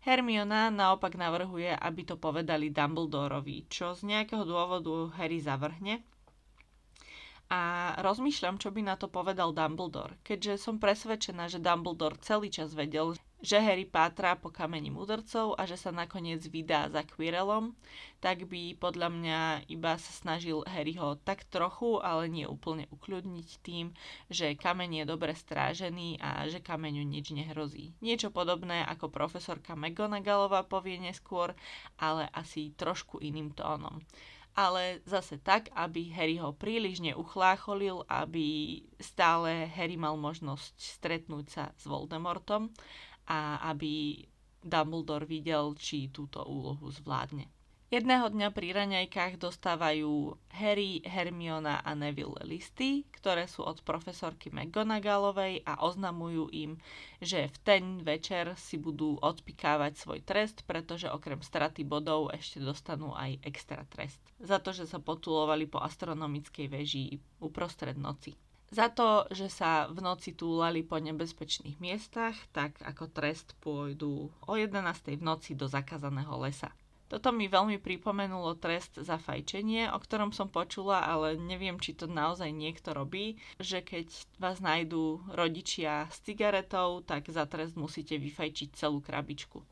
Hermiona 0.00 0.72
naopak 0.72 1.12
navrhuje, 1.14 1.76
aby 1.76 2.02
to 2.08 2.16
povedali 2.16 2.72
Dumbledorovi, 2.72 3.68
čo 3.68 3.92
z 3.92 4.08
nejakého 4.08 4.48
dôvodu 4.48 5.12
Harry 5.20 5.44
zavrhne. 5.44 6.00
A 7.50 7.92
rozmýšľam, 8.00 8.56
čo 8.56 8.72
by 8.72 8.80
na 8.80 8.94
to 8.96 9.12
povedal 9.12 9.52
Dumbledore, 9.52 10.16
keďže 10.22 10.56
som 10.56 10.80
presvedčená, 10.80 11.50
že 11.50 11.60
Dumbledore 11.60 12.16
celý 12.22 12.48
čas 12.48 12.72
vedel, 12.72 13.12
že 13.40 13.56
Harry 13.56 13.88
pátra 13.88 14.36
po 14.36 14.52
kameni 14.52 14.92
mudrcov 14.92 15.56
a 15.56 15.64
že 15.64 15.80
sa 15.80 15.88
nakoniec 15.88 16.44
vydá 16.44 16.92
za 16.92 17.00
Quirrellom, 17.04 17.72
tak 18.20 18.44
by 18.44 18.76
podľa 18.76 19.08
mňa 19.08 19.40
iba 19.72 19.96
sa 19.96 20.12
snažil 20.12 20.60
Harryho 20.68 21.16
tak 21.24 21.48
trochu, 21.48 21.96
ale 22.04 22.28
nie 22.28 22.44
úplne 22.44 22.84
ukľudniť 22.92 23.48
tým, 23.64 23.96
že 24.28 24.56
kameň 24.60 25.02
je 25.02 25.04
dobre 25.08 25.32
strážený 25.32 26.20
a 26.20 26.44
že 26.52 26.60
kameňu 26.60 27.00
nič 27.00 27.32
nehrozí. 27.32 27.96
Niečo 28.04 28.28
podobné 28.28 28.84
ako 28.84 29.08
profesorka 29.08 29.72
McGonagallová 29.72 30.68
povie 30.68 31.00
neskôr, 31.00 31.56
ale 31.96 32.28
asi 32.36 32.76
trošku 32.76 33.24
iným 33.24 33.56
tónom 33.56 34.04
ale 34.50 34.98
zase 35.06 35.38
tak, 35.38 35.70
aby 35.78 36.10
Harry 36.10 36.36
ho 36.36 36.50
príliš 36.50 36.98
neuchlácholil, 36.98 38.02
aby 38.10 38.80
stále 38.98 39.70
Harry 39.70 39.94
mal 39.94 40.18
možnosť 40.18 40.74
stretnúť 40.74 41.46
sa 41.48 41.64
s 41.78 41.86
Voldemortom 41.86 42.74
a 43.30 43.62
aby 43.70 44.26
Dumbledore 44.58 45.30
videl, 45.30 45.78
či 45.78 46.10
túto 46.10 46.42
úlohu 46.42 46.90
zvládne. 46.90 47.46
Jedného 47.90 48.30
dňa 48.30 48.54
pri 48.54 48.70
raňajkách 48.70 49.42
dostávajú 49.42 50.38
Harry, 50.54 51.02
Hermiona 51.02 51.82
a 51.82 51.90
Neville 51.98 52.38
listy, 52.46 53.02
ktoré 53.10 53.50
sú 53.50 53.66
od 53.66 53.82
profesorky 53.82 54.46
McGonagallovej 54.46 55.66
a 55.66 55.82
oznamujú 55.82 56.54
im, 56.54 56.78
že 57.18 57.50
v 57.50 57.56
ten 57.66 57.84
večer 58.06 58.54
si 58.54 58.78
budú 58.78 59.18
odpikávať 59.18 59.98
svoj 59.98 60.22
trest, 60.22 60.62
pretože 60.70 61.10
okrem 61.10 61.42
straty 61.42 61.82
bodov 61.82 62.30
ešte 62.30 62.62
dostanú 62.62 63.10
aj 63.10 63.42
extra 63.42 63.82
trest. 63.90 64.22
Za 64.38 64.62
to, 64.62 64.70
že 64.70 64.86
sa 64.86 65.02
potulovali 65.02 65.66
po 65.66 65.82
astronomickej 65.82 66.70
veži 66.70 67.18
uprostred 67.42 67.98
noci. 67.98 68.38
Za 68.70 68.86
to, 68.86 69.26
že 69.34 69.50
sa 69.50 69.90
v 69.90 69.98
noci 69.98 70.30
túlali 70.30 70.86
po 70.86 70.94
nebezpečných 71.02 71.82
miestach, 71.82 72.38
tak 72.54 72.78
ako 72.86 73.10
trest 73.10 73.58
pôjdu 73.58 74.30
o 74.30 74.52
11. 74.54 75.18
v 75.18 75.22
noci 75.26 75.58
do 75.58 75.66
zakázaného 75.66 76.38
lesa. 76.38 76.70
Toto 77.10 77.34
mi 77.34 77.50
veľmi 77.50 77.82
pripomenulo 77.82 78.54
trest 78.54 79.02
za 79.02 79.18
fajčenie, 79.18 79.90
o 79.90 79.98
ktorom 79.98 80.30
som 80.30 80.46
počula, 80.46 81.02
ale 81.02 81.34
neviem, 81.34 81.82
či 81.82 81.98
to 81.98 82.06
naozaj 82.06 82.54
niekto 82.54 82.94
robí, 82.94 83.42
že 83.58 83.82
keď 83.82 84.06
vás 84.38 84.62
nájdú 84.62 85.18
rodičia 85.34 86.06
s 86.06 86.22
cigaretou, 86.22 87.02
tak 87.02 87.26
za 87.26 87.50
trest 87.50 87.74
musíte 87.74 88.14
vyfajčiť 88.22 88.78
celú 88.78 89.02
krabičku. 89.02 89.66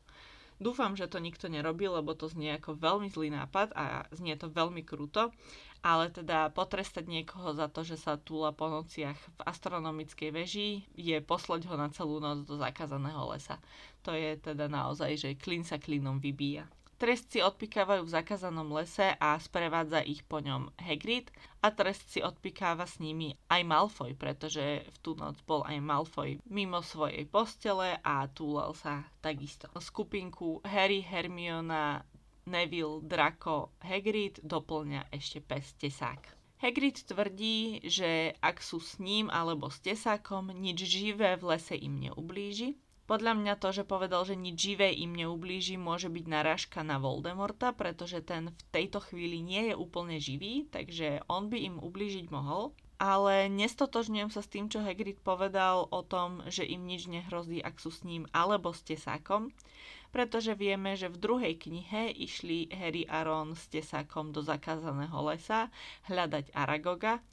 Dúfam, 0.59 0.91
že 0.91 1.07
to 1.07 1.23
nikto 1.23 1.47
nerobí, 1.47 1.87
lebo 1.87 2.11
to 2.11 2.27
znie 2.27 2.59
ako 2.59 2.75
veľmi 2.75 3.07
zlý 3.07 3.31
nápad 3.31 3.71
a 3.79 4.03
znie 4.11 4.35
to 4.35 4.51
veľmi 4.51 4.83
kruto, 4.83 5.31
ale 5.79 6.11
teda 6.11 6.51
potrestať 6.51 7.07
niekoho 7.07 7.55
za 7.55 7.71
to, 7.71 7.87
že 7.87 7.95
sa 7.95 8.19
túla 8.19 8.51
po 8.51 8.67
nociach 8.67 9.15
v 9.15 9.39
astronomickej 9.47 10.29
veži, 10.35 10.83
je 10.99 11.15
posleť 11.23 11.63
ho 11.71 11.79
na 11.79 11.87
celú 11.95 12.19
noc 12.19 12.43
do 12.43 12.59
zakázaného 12.59 13.31
lesa. 13.31 13.55
To 14.03 14.11
je 14.11 14.35
teda 14.35 14.67
naozaj, 14.67 15.15
že 15.15 15.39
klin 15.39 15.63
sa 15.63 15.79
klinom 15.79 16.19
vybíja. 16.19 16.67
Trest 16.99 17.31
si 17.31 17.39
odpikávajú 17.39 18.03
v 18.03 18.11
zakázanom 18.11 18.75
lese 18.75 19.15
a 19.23 19.39
sprevádza 19.39 20.03
ich 20.03 20.19
po 20.27 20.43
ňom 20.43 20.67
Hagrid 20.75 21.31
a 21.63 21.71
trest 21.71 22.11
si 22.11 22.19
odpikáva 22.19 22.83
s 22.83 22.99
nimi 22.99 23.39
aj 23.47 23.63
Malfoy, 23.63 24.19
pretože 24.19 24.83
v 24.83 24.97
tú 24.99 25.15
noc 25.15 25.39
bol 25.47 25.63
aj 25.63 25.79
Malfoy 25.79 26.43
mimo 26.51 26.83
svojej 26.83 27.23
postele 27.23 27.95
a 28.03 28.27
túlal 28.27 28.75
sa 28.75 29.07
takisto. 29.23 29.71
Skupinku 29.79 30.59
Harry, 30.67 30.99
Hermiona, 30.99 32.03
Neville, 32.51 32.99
Draco, 33.07 33.71
Hagrid 33.79 34.43
doplňa 34.43 35.07
ešte 35.15 35.39
pes 35.39 35.71
Tesák. 35.79 36.35
Hagrid 36.59 36.99
tvrdí, 37.07 37.79
že 37.87 38.35
ak 38.43 38.59
sú 38.59 38.83
s 38.83 38.99
ním 38.99 39.31
alebo 39.31 39.71
s 39.71 39.79
Tesákom, 39.79 40.51
nič 40.51 40.83
živé 40.83 41.39
v 41.39 41.55
lese 41.55 41.79
im 41.79 41.95
neublíži 41.95 42.75
Podľa 43.09 43.33
mňa 43.41 43.57
to, 43.57 43.73
že 43.73 43.89
povedal, 43.89 44.21
že 44.21 44.37
nič 44.37 44.53
živé 44.69 44.93
im 44.93 45.17
neublíži, 45.17 45.81
môže 45.81 46.13
byť 46.13 46.25
narážka 46.29 46.85
na 46.85 47.01
Voldemorta, 47.01 47.73
pretože 47.73 48.21
ten 48.21 48.53
v 48.53 48.61
tejto 48.69 49.01
chvíli 49.01 49.41
nie 49.41 49.73
je 49.73 49.75
úplne 49.75 50.21
živý, 50.21 50.69
takže 50.69 51.25
on 51.25 51.49
by 51.49 51.57
im 51.57 51.81
ublížiť 51.81 52.29
mohol. 52.29 52.69
Ale 53.01 53.49
nestotožňujem 53.49 54.29
sa 54.29 54.45
s 54.45 54.51
tým, 54.53 54.69
čo 54.69 54.85
Hagrid 54.85 55.25
povedal 55.25 55.89
o 55.89 56.05
tom, 56.05 56.45
že 56.53 56.61
im 56.61 56.85
nič 56.85 57.09
nehrozí, 57.09 57.65
ak 57.65 57.81
sú 57.81 57.89
s 57.89 58.05
ním 58.05 58.29
alebo 58.29 58.77
s 58.77 58.85
tesákom, 58.85 59.49
pretože 60.13 60.53
vieme, 60.53 60.93
že 60.93 61.09
v 61.09 61.17
druhej 61.17 61.57
knihe 61.57 62.13
išli 62.13 62.69
Harry 62.77 63.09
a 63.09 63.25
Ron 63.25 63.57
s 63.57 63.65
tesákom 63.73 64.29
do 64.29 64.45
zakázaného 64.45 65.17
lesa 65.25 65.73
hľadať 66.05 66.53
Aragoga 66.53 67.25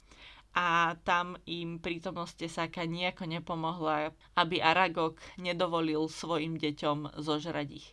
a 0.57 0.97
tam 1.05 1.37
im 1.45 1.77
prítomnosť 1.77 2.49
tesáka 2.49 2.81
nejako 2.89 3.29
nepomohla, 3.29 4.09
aby 4.33 4.57
Aragog 4.57 5.21
nedovolil 5.37 6.09
svojim 6.09 6.57
deťom 6.57 7.13
zožrať 7.21 7.69
ich. 7.77 7.87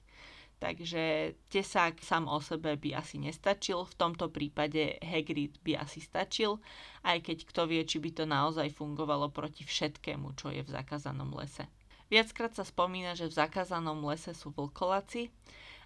Takže 0.64 1.36
tesák 1.52 2.00
sám 2.00 2.24
o 2.24 2.40
sebe 2.40 2.72
by 2.80 2.96
asi 2.96 3.20
nestačil, 3.20 3.84
v 3.84 3.98
tomto 4.00 4.32
prípade 4.32 4.96
Hagrid 5.04 5.60
by 5.60 5.76
asi 5.76 6.00
stačil, 6.00 6.56
aj 7.04 7.20
keď 7.20 7.38
kto 7.52 7.68
vie, 7.68 7.84
či 7.84 8.00
by 8.00 8.10
to 8.16 8.24
naozaj 8.24 8.72
fungovalo 8.72 9.28
proti 9.28 9.60
všetkému, 9.60 10.32
čo 10.32 10.48
je 10.48 10.64
v 10.64 10.72
zakázanom 10.72 11.36
lese. 11.36 11.68
Viackrát 12.08 12.56
sa 12.56 12.64
spomína, 12.64 13.12
že 13.12 13.28
v 13.28 13.44
zakázanom 13.44 14.08
lese 14.08 14.32
sú 14.32 14.56
vlkolaci, 14.56 15.28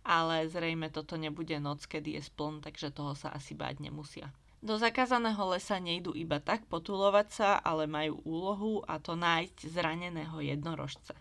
ale 0.07 0.47
zrejme 0.47 0.95
toto 0.95 1.19
nebude 1.19 1.59
noc, 1.59 1.91
kedy 1.91 2.15
je 2.15 2.23
spln, 2.23 2.63
takže 2.63 2.95
toho 2.95 3.19
sa 3.19 3.35
asi 3.35 3.59
báť 3.59 3.83
nemusia. 3.83 4.31
Do 4.59 4.75
zakázaného 4.75 5.55
lesa 5.55 5.79
nejdu 5.79 6.19
iba 6.19 6.43
tak 6.43 6.67
potulovať 6.67 7.29
sa, 7.31 7.51
ale 7.63 7.87
majú 7.87 8.19
úlohu 8.27 8.83
a 8.91 8.99
to 8.99 9.15
nájsť 9.15 9.71
zraneného 9.71 10.35
jednorožca. 10.43 11.15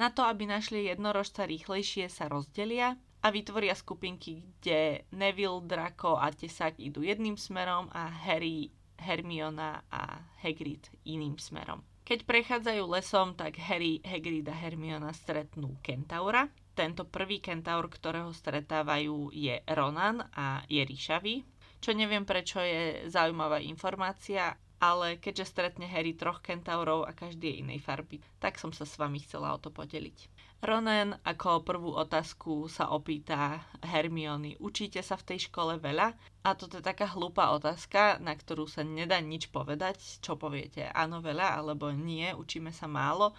Na 0.00 0.08
to, 0.08 0.24
aby 0.24 0.48
našli 0.48 0.88
jednorožca 0.88 1.44
rýchlejšie, 1.44 2.08
sa 2.08 2.32
rozdelia 2.32 2.96
a 3.20 3.28
vytvoria 3.28 3.76
skupinky, 3.76 4.40
kde 4.56 5.04
Neville, 5.12 5.68
Draco 5.68 6.16
a 6.16 6.32
Tesák 6.32 6.80
idú 6.80 7.04
jedným 7.04 7.36
smerom 7.36 7.92
a 7.92 8.08
Harry, 8.08 8.72
Hermiona 8.96 9.84
a 9.92 10.24
Hagrid 10.40 10.88
iným 11.04 11.36
smerom. 11.36 11.84
Keď 12.08 12.24
prechádzajú 12.24 12.82
lesom, 12.88 13.36
tak 13.36 13.60
Harry, 13.60 14.00
Hagrid 14.00 14.48
a 14.48 14.56
Hermiona 14.56 15.12
stretnú 15.12 15.76
Kentaura. 15.84 16.48
Tento 16.72 17.04
prvý 17.04 17.42
kentaur, 17.42 17.90
ktorého 17.92 18.32
stretávajú, 18.32 19.34
je 19.34 19.60
Ronan 19.66 20.24
a 20.32 20.64
je 20.70 20.80
ríšavý 20.80 21.57
čo 21.78 21.94
neviem 21.94 22.26
prečo 22.26 22.58
je 22.60 23.06
zaujímavá 23.10 23.62
informácia, 23.62 24.54
ale 24.78 25.18
keďže 25.18 25.50
stretne 25.50 25.86
Harry 25.90 26.14
troch 26.14 26.38
kentaurov 26.38 27.06
a 27.06 27.10
každý 27.10 27.50
je 27.50 27.60
inej 27.66 27.82
farby, 27.82 28.22
tak 28.38 28.62
som 28.62 28.70
sa 28.70 28.86
s 28.86 28.94
vami 28.94 29.18
chcela 29.22 29.50
o 29.54 29.58
to 29.58 29.74
podeliť. 29.74 30.30
Ronan 30.58 31.14
ako 31.22 31.62
prvú 31.62 31.94
otázku 31.94 32.66
sa 32.66 32.90
opýta 32.90 33.62
Hermiony, 33.78 34.58
učíte 34.58 34.98
sa 35.06 35.14
v 35.14 35.34
tej 35.34 35.38
škole 35.50 35.78
veľa? 35.78 36.18
A 36.42 36.48
toto 36.58 36.82
je 36.82 36.86
taká 36.86 37.06
hlúpa 37.14 37.54
otázka, 37.54 38.18
na 38.18 38.34
ktorú 38.34 38.66
sa 38.66 38.82
nedá 38.82 39.22
nič 39.22 39.54
povedať. 39.54 40.02
Čo 40.18 40.34
poviete? 40.34 40.90
Áno, 40.90 41.22
veľa, 41.22 41.62
alebo 41.62 41.94
nie, 41.94 42.34
učíme 42.34 42.74
sa 42.74 42.90
málo 42.90 43.38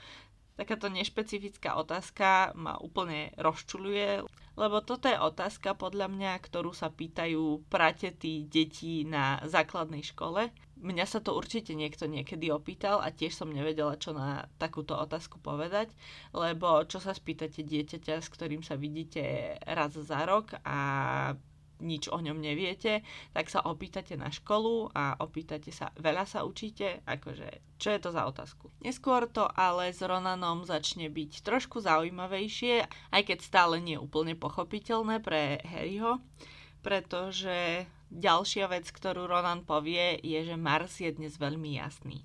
takáto 0.59 0.91
nešpecifická 0.91 1.79
otázka 1.79 2.51
ma 2.59 2.75
úplne 2.83 3.31
rozčuluje, 3.39 4.27
lebo 4.59 4.83
toto 4.83 5.07
je 5.07 5.15
otázka 5.15 5.71
podľa 5.71 6.11
mňa, 6.11 6.31
ktorú 6.43 6.75
sa 6.75 6.91
pýtajú 6.91 7.63
pratetí 7.71 8.43
deti 8.43 9.07
na 9.07 9.39
základnej 9.47 10.03
škole. 10.03 10.51
Mňa 10.79 11.05
sa 11.07 11.23
to 11.23 11.31
určite 11.35 11.71
niekto 11.75 12.11
niekedy 12.11 12.51
opýtal 12.51 12.99
a 12.99 13.07
tiež 13.11 13.39
som 13.39 13.51
nevedela, 13.51 13.95
čo 13.95 14.11
na 14.11 14.51
takúto 14.59 14.99
otázku 14.99 15.39
povedať, 15.39 15.95
lebo 16.35 16.83
čo 16.83 16.99
sa 16.99 17.15
spýtate 17.15 17.63
dieťaťa, 17.63 18.19
s 18.19 18.27
ktorým 18.27 18.63
sa 18.63 18.75
vidíte 18.75 19.55
raz 19.63 19.95
za 19.95 20.27
rok 20.27 20.59
a 20.67 20.79
nič 21.79 22.11
o 22.11 22.19
ňom 22.19 22.39
neviete, 22.39 23.01
tak 23.31 23.47
sa 23.47 23.63
opýtate 23.65 24.15
na 24.19 24.29
školu 24.29 24.91
a 24.91 25.17
opýtate 25.19 25.71
sa, 25.71 25.91
veľa 25.95 26.27
sa 26.27 26.43
učíte, 26.43 27.03
akože, 27.07 27.79
čo 27.79 27.89
je 27.95 27.99
to 27.99 28.11
za 28.11 28.27
otázku. 28.27 28.71
Neskôr 28.83 29.27
to 29.31 29.47
ale 29.47 29.95
s 29.95 30.03
Ronanom 30.03 30.67
začne 30.67 31.07
byť 31.07 31.43
trošku 31.43 31.79
zaujímavejšie, 31.83 32.87
aj 33.15 33.21
keď 33.23 33.39
stále 33.41 33.75
nie 33.79 33.95
úplne 33.95 34.35
pochopiteľné 34.35 35.23
pre 35.23 35.63
Harryho, 35.63 36.19
pretože 36.79 37.87
ďalšia 38.11 38.71
vec, 38.71 38.87
ktorú 38.89 39.27
Ronan 39.27 39.67
povie, 39.67 40.19
je, 40.23 40.39
že 40.47 40.55
Mars 40.55 40.99
je 40.99 41.11
dnes 41.11 41.35
veľmi 41.35 41.79
jasný. 41.79 42.23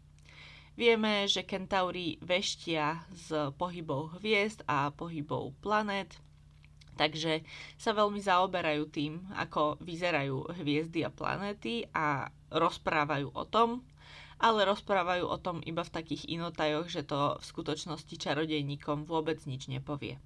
Vieme, 0.74 1.30
že 1.30 1.46
kentauri 1.46 2.18
veštia 2.18 3.06
z 3.14 3.54
pohybov 3.54 4.18
hviezd 4.18 4.66
a 4.66 4.90
pohybov 4.90 5.54
planet, 5.62 6.18
Takže 6.94 7.42
sa 7.74 7.90
veľmi 7.90 8.22
zaoberajú 8.22 8.86
tým, 8.90 9.18
ako 9.34 9.82
vyzerajú 9.82 10.54
hviezdy 10.62 11.02
a 11.02 11.10
planéty 11.10 11.90
a 11.90 12.30
rozprávajú 12.54 13.34
o 13.34 13.44
tom, 13.46 13.82
ale 14.38 14.66
rozprávajú 14.66 15.26
o 15.26 15.38
tom 15.38 15.62
iba 15.66 15.82
v 15.82 15.94
takých 15.94 16.26
inotajoch, 16.30 16.86
že 16.90 17.02
to 17.06 17.38
v 17.38 17.44
skutočnosti 17.44 18.14
čarodejníkom 18.14 19.06
vôbec 19.06 19.42
nič 19.46 19.66
nepovie. 19.66 20.18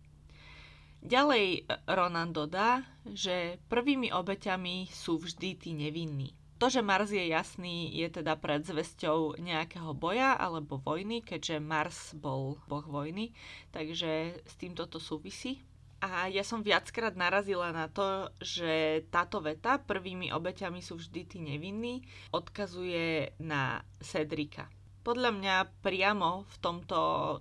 Ďalej 0.99 1.71
Ronan 1.87 2.35
dodá, 2.35 2.83
že 3.07 3.63
prvými 3.71 4.11
obeťami 4.11 4.91
sú 4.91 5.23
vždy 5.23 5.51
tí 5.55 5.71
nevinní. 5.71 6.35
To, 6.59 6.67
že 6.67 6.83
Mars 6.83 7.15
je 7.15 7.23
jasný, 7.31 7.87
je 7.95 8.11
teda 8.11 8.35
pred 8.35 8.67
zvesťou 8.67 9.39
nejakého 9.39 9.95
boja 9.95 10.35
alebo 10.35 10.83
vojny, 10.83 11.23
keďže 11.23 11.63
Mars 11.63 12.19
bol 12.19 12.59
boh 12.67 12.83
vojny, 12.83 13.31
takže 13.71 14.43
s 14.43 14.55
týmto 14.59 14.91
to 14.91 14.99
súvisí. 14.99 15.63
A 15.99 16.31
ja 16.31 16.47
som 16.47 16.63
viackrát 16.63 17.19
narazila 17.19 17.75
na 17.75 17.91
to, 17.91 18.31
že 18.39 19.03
táto 19.11 19.43
veta, 19.43 19.83
prvými 19.83 20.31
obeťami 20.31 20.79
sú 20.79 20.95
vždy 20.95 21.21
tí 21.27 21.39
nevinní, 21.43 22.07
odkazuje 22.31 23.35
na 23.43 23.83
Cedrika. 23.99 24.71
Podľa 25.03 25.31
mňa 25.35 25.57
priamo 25.83 26.45
v 26.47 26.57
tomto 26.61 26.99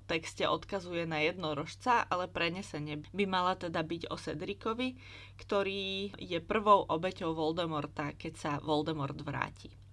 texte 0.07 0.47
odkazuje 0.47 1.05
na 1.05 1.21
jednorožca, 1.21 2.07
ale 2.07 2.31
prenesenie 2.31 3.03
by 3.13 3.25
mala 3.27 3.59
teda 3.59 3.83
byť 3.83 4.09
o 4.09 4.15
Cedrikovi, 4.15 4.95
ktorý 5.37 6.15
je 6.17 6.39
prvou 6.41 6.87
obeťou 6.87 7.35
Voldemorta, 7.37 8.15
keď 8.15 8.33
sa 8.39 8.51
Voldemort 8.63 9.19
vráti. 9.21 9.86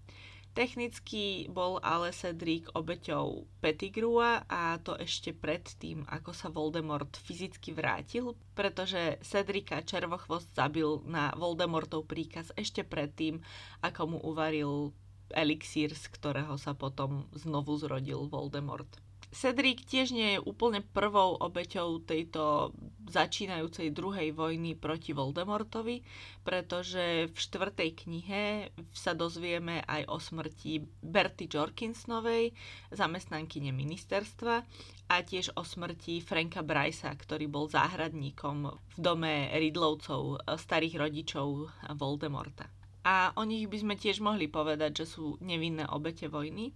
Technicky 0.54 1.50
bol 1.50 1.82
ale 1.82 2.14
Cedric 2.14 2.70
obeťou 2.78 3.42
Pettigrua 3.58 4.46
a 4.46 4.78
to 4.78 4.94
ešte 4.94 5.34
pred 5.34 5.66
tým, 5.82 6.06
ako 6.06 6.30
sa 6.30 6.46
Voldemort 6.46 7.10
fyzicky 7.10 7.74
vrátil, 7.74 8.38
pretože 8.54 9.18
Cedrika 9.26 9.82
Červochvost 9.82 10.54
zabil 10.54 11.02
na 11.10 11.34
Voldemortov 11.34 12.06
príkaz 12.06 12.54
ešte 12.54 12.86
predtým, 12.86 13.42
ako 13.82 14.14
mu 14.14 14.18
uvaril 14.22 14.94
elixír, 15.34 15.90
z 15.90 16.06
ktorého 16.14 16.54
sa 16.54 16.78
potom 16.78 17.26
znovu 17.34 17.74
zrodil 17.74 18.30
Voldemort. 18.30 18.86
Cedric 19.34 19.82
tiež 19.82 20.14
nie 20.14 20.38
je 20.38 20.44
úplne 20.46 20.78
prvou 20.80 21.34
obeťou 21.34 22.06
tejto 22.06 22.70
začínajúcej 23.10 23.90
druhej 23.90 24.30
vojny 24.30 24.78
proti 24.78 25.10
Voldemortovi, 25.10 26.06
pretože 26.46 27.28
v 27.28 27.36
štvrtej 27.36 27.90
knihe 28.06 28.70
sa 28.94 29.12
dozvieme 29.12 29.82
aj 29.84 30.06
o 30.06 30.16
smrti 30.22 30.86
Berty 31.02 31.50
Jorkinsnovej, 31.50 32.54
zamestnankyne 32.94 33.74
ministerstva, 33.74 34.56
a 35.04 35.20
tiež 35.20 35.52
o 35.58 35.66
smrti 35.66 36.24
Franka 36.24 36.64
Brysa, 36.64 37.12
ktorý 37.12 37.44
bol 37.50 37.68
záhradníkom 37.68 38.72
v 38.72 38.96
dome 38.96 39.52
Ridlovcov, 39.52 40.46
starých 40.56 40.96
rodičov 40.96 41.68
Voldemorta. 41.92 42.70
A 43.04 43.36
o 43.36 43.44
nich 43.44 43.68
by 43.68 43.84
sme 43.84 43.94
tiež 44.00 44.24
mohli 44.24 44.48
povedať, 44.48 45.04
že 45.04 45.06
sú 45.18 45.36
nevinné 45.44 45.84
obete 45.92 46.24
vojny, 46.24 46.72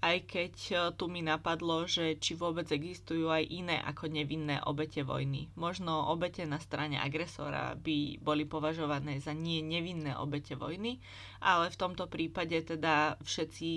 aj 0.00 0.16
keď 0.24 0.54
e, 0.56 0.74
tu 0.96 1.12
mi 1.12 1.20
napadlo, 1.20 1.84
že 1.84 2.16
či 2.16 2.32
vôbec 2.32 2.64
existujú 2.72 3.28
aj 3.28 3.44
iné 3.46 3.76
ako 3.84 4.08
nevinné 4.08 4.64
obete 4.64 5.04
vojny. 5.04 5.52
Možno 5.54 6.08
obete 6.08 6.48
na 6.48 6.56
strane 6.56 6.96
agresora 6.96 7.76
by 7.76 8.16
boli 8.18 8.48
považované 8.48 9.20
za 9.20 9.36
nie 9.36 9.60
nevinné 9.60 10.16
obete 10.16 10.56
vojny, 10.56 10.98
ale 11.44 11.68
v 11.68 11.80
tomto 11.80 12.08
prípade 12.08 12.56
teda 12.64 13.20
všetci 13.20 13.70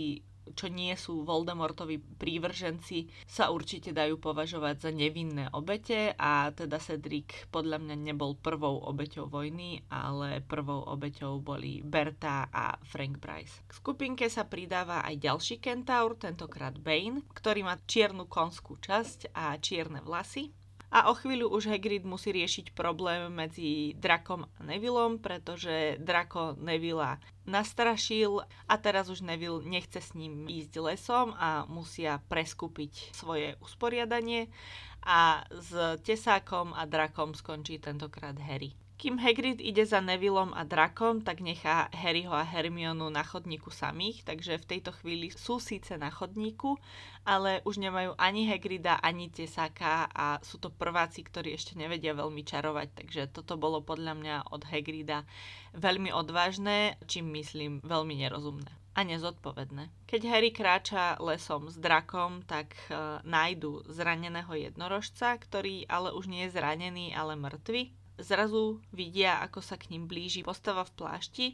čo 0.51 0.67
nie 0.67 0.91
sú 0.99 1.23
Voldemortovi 1.23 1.99
prívrženci, 2.19 3.07
sa 3.23 3.49
určite 3.49 3.95
dajú 3.95 4.19
považovať 4.19 4.75
za 4.89 4.91
nevinné 4.91 5.47
obete 5.55 6.11
a 6.19 6.51
teda 6.51 6.77
Cedric 6.79 7.47
podľa 7.47 7.79
mňa 7.79 7.95
nebol 8.11 8.35
prvou 8.35 8.83
obeťou 8.83 9.31
vojny, 9.31 9.87
ale 9.87 10.43
prvou 10.43 10.83
obeťou 10.83 11.39
boli 11.39 11.79
Berta 11.79 12.51
a 12.51 12.75
Frank 12.83 13.19
Bryce. 13.23 13.63
K 13.67 13.71
skupinke 13.71 14.27
sa 14.27 14.43
pridáva 14.47 15.05
aj 15.07 15.19
ďalší 15.19 15.63
kentaur, 15.63 16.19
tentokrát 16.19 16.75
Bane, 16.75 17.23
ktorý 17.31 17.63
má 17.63 17.79
čiernu 17.87 18.27
konskú 18.27 18.75
časť 18.79 19.31
a 19.35 19.55
čierne 19.59 20.03
vlasy. 20.03 20.62
A 20.93 21.09
o 21.09 21.17
chvíľu 21.17 21.49
už 21.49 21.73
Hagrid 21.73 22.05
musí 22.05 22.29
riešiť 22.29 22.77
problém 22.77 23.33
medzi 23.33 23.97
Drakom 23.97 24.45
a 24.45 24.59
Nevillom, 24.61 25.17
pretože 25.17 25.97
Drako 25.97 26.53
Nevilla 26.61 27.17
nastrašil 27.49 28.45
a 28.69 28.73
teraz 28.77 29.09
už 29.09 29.25
Neville 29.25 29.65
nechce 29.65 29.97
s 29.97 30.13
ním 30.13 30.45
ísť 30.45 30.77
lesom 30.77 31.33
a 31.33 31.65
musia 31.65 32.21
preskúpiť 32.29 33.09
svoje 33.09 33.57
usporiadanie 33.65 34.53
a 35.01 35.49
s 35.49 35.97
Tesákom 36.05 36.77
a 36.77 36.85
Drakom 36.85 37.33
skončí 37.33 37.81
tentokrát 37.81 38.37
Harry. 38.37 38.82
Kým 39.03 39.19
Hagrid 39.19 39.59
ide 39.59 39.83
za 39.83 39.99
Nevillom 39.99 40.55
a 40.55 40.63
Drakom, 40.63 41.27
tak 41.27 41.43
nechá 41.43 41.91
Harryho 41.91 42.31
a 42.31 42.47
Hermionu 42.47 43.11
na 43.11 43.19
chodníku 43.19 43.67
samých, 43.67 44.23
takže 44.23 44.55
v 44.55 44.69
tejto 44.71 44.95
chvíli 44.95 45.27
sú 45.27 45.59
síce 45.59 45.99
na 45.99 46.07
chodníku, 46.07 46.79
ale 47.27 47.59
už 47.67 47.83
nemajú 47.83 48.15
ani 48.15 48.47
Hagrida, 48.47 49.03
ani 49.03 49.27
Tesáka 49.27 50.07
a 50.07 50.39
sú 50.39 50.55
to 50.55 50.71
prváci, 50.71 51.19
ktorí 51.19 51.51
ešte 51.51 51.75
nevedia 51.75 52.15
veľmi 52.15 52.47
čarovať, 52.47 53.03
takže 53.03 53.21
toto 53.27 53.59
bolo 53.59 53.83
podľa 53.83 54.15
mňa 54.15 54.35
od 54.55 54.63
Hagrida 54.71 55.27
veľmi 55.75 56.15
odvážne, 56.15 56.95
čím 57.03 57.27
myslím 57.35 57.83
veľmi 57.83 58.23
nerozumné 58.23 58.71
a 58.95 59.03
nezodpovedné. 59.03 60.07
Keď 60.07 60.21
Harry 60.31 60.55
kráča 60.55 61.19
lesom 61.19 61.67
s 61.67 61.75
drakom, 61.75 62.39
tak 62.47 62.71
e, 62.87 63.19
nájdu 63.27 63.83
zraneného 63.91 64.55
jednorožca, 64.55 65.35
ktorý 65.35 65.91
ale 65.91 66.15
už 66.15 66.31
nie 66.31 66.47
je 66.47 66.55
zranený, 66.55 67.11
ale 67.11 67.35
mŕtvy 67.35 67.99
zrazu 68.19 68.81
vidia, 68.93 69.41
ako 69.41 69.59
sa 69.63 69.79
k 69.79 69.89
ním 69.93 70.05
blíži 70.05 70.45
postava 70.45 70.85
v 70.85 70.95
plášti, 70.95 71.47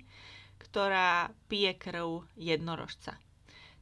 ktorá 0.59 1.31
pije 1.47 1.75
krv 1.79 2.27
jednorožca. 2.35 3.15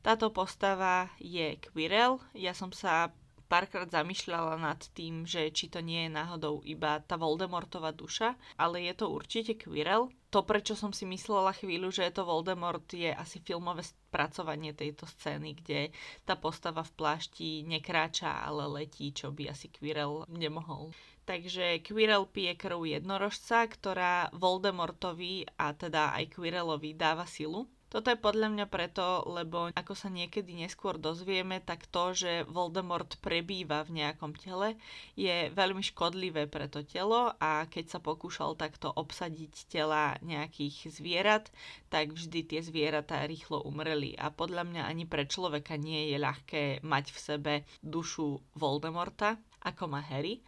Táto 0.05 0.29
postava 0.29 1.09
je 1.17 1.57
Quirrell. 1.59 2.21
Ja 2.37 2.53
som 2.53 2.69
sa 2.71 3.11
párkrát 3.47 3.87
zamýšľala 3.87 4.59
nad 4.59 4.79
tým, 4.91 5.23
že 5.23 5.49
či 5.55 5.71
to 5.71 5.79
nie 5.79 6.05
je 6.07 6.15
náhodou 6.15 6.61
iba 6.67 6.99
tá 6.99 7.15
Voldemortová 7.15 7.95
duša, 7.95 8.35
ale 8.59 8.83
je 8.85 8.93
to 8.93 9.07
určite 9.07 9.55
Quirrell. 9.55 10.11
To, 10.35 10.43
prečo 10.43 10.75
som 10.75 10.91
si 10.91 11.07
myslela 11.07 11.55
chvíľu, 11.55 11.89
že 11.89 12.03
je 12.07 12.13
to 12.13 12.27
Voldemort, 12.27 12.83
je 12.91 13.09
asi 13.09 13.39
filmové 13.39 13.87
spracovanie 13.87 14.75
tejto 14.75 15.07
scény, 15.07 15.55
kde 15.63 15.95
tá 16.27 16.35
postava 16.35 16.83
v 16.83 16.95
plášti 16.99 17.63
nekráča, 17.63 18.43
ale 18.43 18.67
letí, 18.67 19.15
čo 19.15 19.31
by 19.31 19.55
asi 19.55 19.71
Quirrell 19.71 20.27
nemohol. 20.27 20.91
Takže 21.27 21.83
Quirrell 21.83 22.23
pije 22.31 22.55
krv 22.55 22.87
jednorožca, 22.87 23.67
ktorá 23.67 24.31
Voldemortovi 24.31 25.43
a 25.59 25.75
teda 25.75 26.15
aj 26.15 26.31
Quirrellovi 26.31 26.95
dáva 26.95 27.27
silu. 27.27 27.67
Toto 27.87 28.11
je 28.11 28.19
podľa 28.19 28.51
mňa 28.51 28.65
preto, 28.67 29.23
lebo 29.31 29.71
ako 29.71 29.95
sa 29.95 30.11
niekedy 30.11 30.55
neskôr 30.55 30.99
dozvieme, 30.99 31.63
tak 31.63 31.87
to, 31.87 32.11
že 32.11 32.43
Voldemort 32.47 33.15
prebýva 33.23 33.83
v 33.87 34.03
nejakom 34.03 34.35
tele, 34.35 34.75
je 35.15 35.47
veľmi 35.55 35.79
škodlivé 35.79 36.51
pre 36.51 36.67
to 36.67 36.83
telo 36.83 37.31
a 37.39 37.63
keď 37.67 37.95
sa 37.95 37.99
pokúšal 38.03 38.59
takto 38.59 38.91
obsadiť 38.91 39.71
tela 39.71 40.19
nejakých 40.19 40.91
zvierat, 40.91 41.47
tak 41.87 42.11
vždy 42.11 42.43
tie 42.43 42.59
zvieratá 42.59 43.23
rýchlo 43.23 43.63
umreli 43.63 44.19
a 44.19 44.35
podľa 44.35 44.67
mňa 44.67 44.81
ani 44.83 45.07
pre 45.07 45.23
človeka 45.23 45.79
nie 45.79 46.11
je 46.11 46.19
ľahké 46.19 46.63
mať 46.83 47.05
v 47.15 47.19
sebe 47.19 47.53
dušu 47.79 48.59
Voldemorta, 48.59 49.39
ako 49.63 49.87
má 49.87 50.03
Harry 50.03 50.43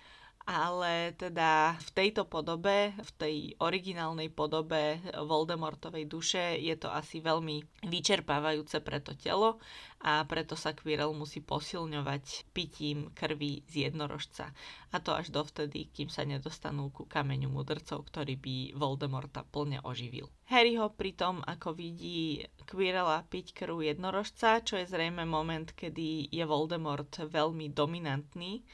ale 0.50 1.14
teda 1.14 1.78
v 1.78 1.90
tejto 1.94 2.26
podobe, 2.26 2.90
v 2.98 3.12
tej 3.22 3.36
originálnej 3.62 4.34
podobe 4.34 4.98
Voldemortovej 5.14 6.10
duše 6.10 6.58
je 6.58 6.74
to 6.74 6.90
asi 6.90 7.22
veľmi 7.22 7.62
vyčerpávajúce 7.86 8.82
pre 8.82 8.98
to 8.98 9.14
telo 9.14 9.62
a 10.02 10.26
preto 10.26 10.58
sa 10.58 10.74
Quirrell 10.74 11.14
musí 11.14 11.46
posilňovať 11.46 12.50
pitím 12.50 13.14
krvi 13.14 13.62
z 13.70 13.94
jednorožca. 13.94 14.50
A 14.90 14.98
to 14.98 15.14
až 15.14 15.30
dovtedy, 15.30 15.86
kým 15.94 16.10
sa 16.10 16.26
nedostanú 16.26 16.90
ku 16.90 17.06
kameňu 17.06 17.46
mudrcov, 17.46 18.10
ktorý 18.10 18.34
by 18.42 18.56
Voldemorta 18.74 19.46
plne 19.46 19.86
oživil. 19.86 20.34
Harry 20.50 20.82
ho 20.82 20.90
pritom, 20.90 21.46
ako 21.46 21.78
vidí 21.78 22.42
Quirrella 22.66 23.22
piť 23.22 23.54
krv 23.54 23.86
jednorožca, 23.86 24.66
čo 24.66 24.82
je 24.82 24.90
zrejme 24.90 25.30
moment, 25.30 25.70
kedy 25.78 26.34
je 26.34 26.42
Voldemort 26.42 27.14
veľmi 27.30 27.70
dominantný, 27.70 28.66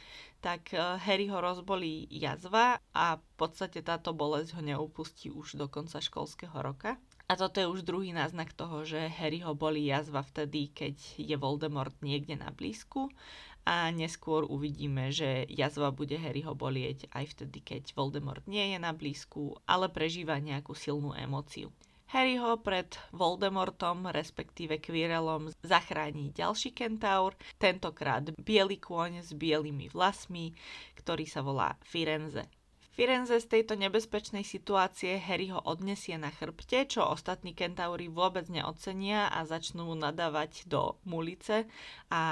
tak 0.45 0.77
eh, 0.77 1.01
Harry 1.01 1.25
ho 1.25 1.41
rozbolí 1.41 2.05
jazva 2.13 2.77
a 2.93 3.17
v 3.17 3.31
podstate 3.33 3.81
táto 3.81 4.13
bolesť 4.13 4.53
ho 4.53 4.61
neupustí 4.61 5.33
už 5.33 5.57
do 5.57 5.65
konca 5.65 5.97
školského 5.97 6.53
roka. 6.61 7.01
A 7.25 7.33
toto 7.33 7.57
je 7.57 7.65
už 7.65 7.81
druhý 7.81 8.13
náznak 8.13 8.53
toho, 8.53 8.85
že 8.85 9.09
Harry 9.09 9.41
ho 9.41 9.57
bolí 9.57 9.89
jazva 9.89 10.21
vtedy, 10.21 10.69
keď 10.69 10.93
je 11.17 11.33
Voldemort 11.33 11.97
niekde 12.05 12.37
na 12.37 12.53
blízku 12.53 13.09
a 13.65 13.89
neskôr 13.89 14.45
uvidíme, 14.45 15.09
že 15.09 15.49
jazva 15.49 15.89
bude 15.89 16.21
Harryho 16.21 16.53
bolieť 16.53 17.09
aj 17.17 17.33
vtedy, 17.33 17.65
keď 17.65 17.97
Voldemort 17.97 18.45
nie 18.45 18.77
je 18.77 18.77
na 18.77 18.93
blízku, 18.93 19.57
ale 19.65 19.89
prežíva 19.89 20.37
nejakú 20.37 20.77
silnú 20.77 21.17
emóciu. 21.17 21.73
Harry 22.15 22.39
ho 22.39 22.55
pred 22.55 22.95
Voldemortom, 23.11 24.07
respektíve 24.07 24.79
Quirrellom, 24.79 25.51
zachráni 25.59 26.31
ďalší 26.31 26.71
kentaur, 26.71 27.35
tentokrát 27.59 28.31
biely 28.39 28.79
kôň 28.79 29.19
s 29.19 29.35
bielými 29.35 29.91
vlasmi, 29.91 30.55
ktorý 30.95 31.27
sa 31.27 31.43
volá 31.43 31.75
Firenze. 31.83 32.47
Firenze 32.95 33.43
z 33.43 33.59
tejto 33.59 33.75
nebezpečnej 33.75 34.47
situácie 34.47 35.19
Harry 35.19 35.51
ho 35.51 35.59
odnesie 35.59 36.15
na 36.15 36.31
chrbte, 36.31 36.87
čo 36.87 37.03
ostatní 37.03 37.51
kentauri 37.51 38.07
vôbec 38.07 38.47
neocenia 38.47 39.27
a 39.27 39.43
začnú 39.43 39.91
mu 39.91 39.99
nadávať 39.99 40.71
do 40.71 40.95
mulice 41.03 41.67
a 42.07 42.23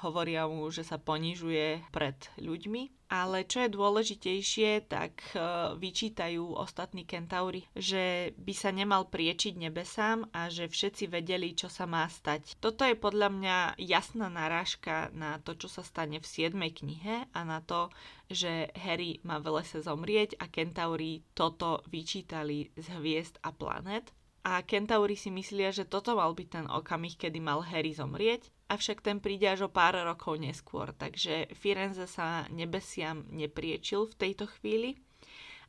hovoria 0.00 0.48
mu, 0.48 0.64
že 0.72 0.80
sa 0.80 0.96
ponižuje 0.96 1.92
pred 1.92 2.16
ľuďmi. 2.40 2.95
Ale 3.06 3.46
čo 3.46 3.62
je 3.62 3.70
dôležitejšie, 3.70 4.90
tak 4.90 5.22
e, 5.30 5.38
vyčítajú 5.78 6.58
ostatní 6.58 7.06
kentauri, 7.06 7.62
že 7.78 8.34
by 8.34 8.54
sa 8.54 8.74
nemal 8.74 9.06
priečiť 9.06 9.54
nebesám 9.54 10.26
a 10.34 10.50
že 10.50 10.66
všetci 10.66 11.06
vedeli, 11.06 11.54
čo 11.54 11.70
sa 11.70 11.86
má 11.86 12.02
stať. 12.10 12.58
Toto 12.58 12.82
je 12.82 12.98
podľa 12.98 13.28
mňa 13.30 13.56
jasná 13.78 14.26
narážka 14.26 15.14
na 15.14 15.38
to, 15.38 15.54
čo 15.54 15.70
sa 15.70 15.86
stane 15.86 16.18
v 16.18 16.26
7. 16.26 16.58
knihe 16.58 17.30
a 17.30 17.40
na 17.46 17.62
to, 17.62 17.94
že 18.26 18.74
Harry 18.74 19.22
má 19.22 19.38
v 19.38 19.62
lese 19.62 19.78
zomrieť 19.78 20.42
a 20.42 20.50
kentauri 20.50 21.22
toto 21.30 21.86
vyčítali 21.86 22.74
z 22.74 22.86
hviezd 22.98 23.38
a 23.46 23.54
planet. 23.54 24.10
A 24.46 24.62
kentauri 24.62 25.18
si 25.18 25.26
myslia, 25.34 25.74
že 25.74 25.90
toto 25.90 26.14
mal 26.14 26.30
byť 26.30 26.48
ten 26.54 26.66
okamih, 26.70 27.18
kedy 27.18 27.42
mal 27.42 27.66
Harry 27.66 27.90
zomrieť, 27.90 28.46
avšak 28.70 29.02
ten 29.02 29.18
príde 29.18 29.50
až 29.50 29.66
o 29.66 29.70
pár 29.74 29.98
rokov 29.98 30.38
neskôr, 30.38 30.94
takže 30.94 31.50
Firenze 31.50 32.06
sa 32.06 32.46
nebesiam 32.54 33.26
nepriečil 33.34 34.06
v 34.06 34.14
tejto 34.14 34.46
chvíli, 34.46 35.02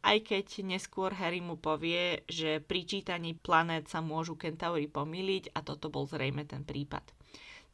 aj 0.05 0.29
keď 0.29 0.45
neskôr 0.61 1.09
Harry 1.17 1.41
mu 1.41 1.57
povie, 1.57 2.21
že 2.29 2.61
pri 2.61 2.85
čítaní 2.85 3.33
planét 3.33 3.89
sa 3.89 4.05
môžu 4.05 4.37
kentauri 4.37 4.85
pomýliť 4.85 5.57
a 5.57 5.65
toto 5.65 5.89
bol 5.89 6.05
zrejme 6.05 6.45
ten 6.45 6.61
prípad 6.61 7.16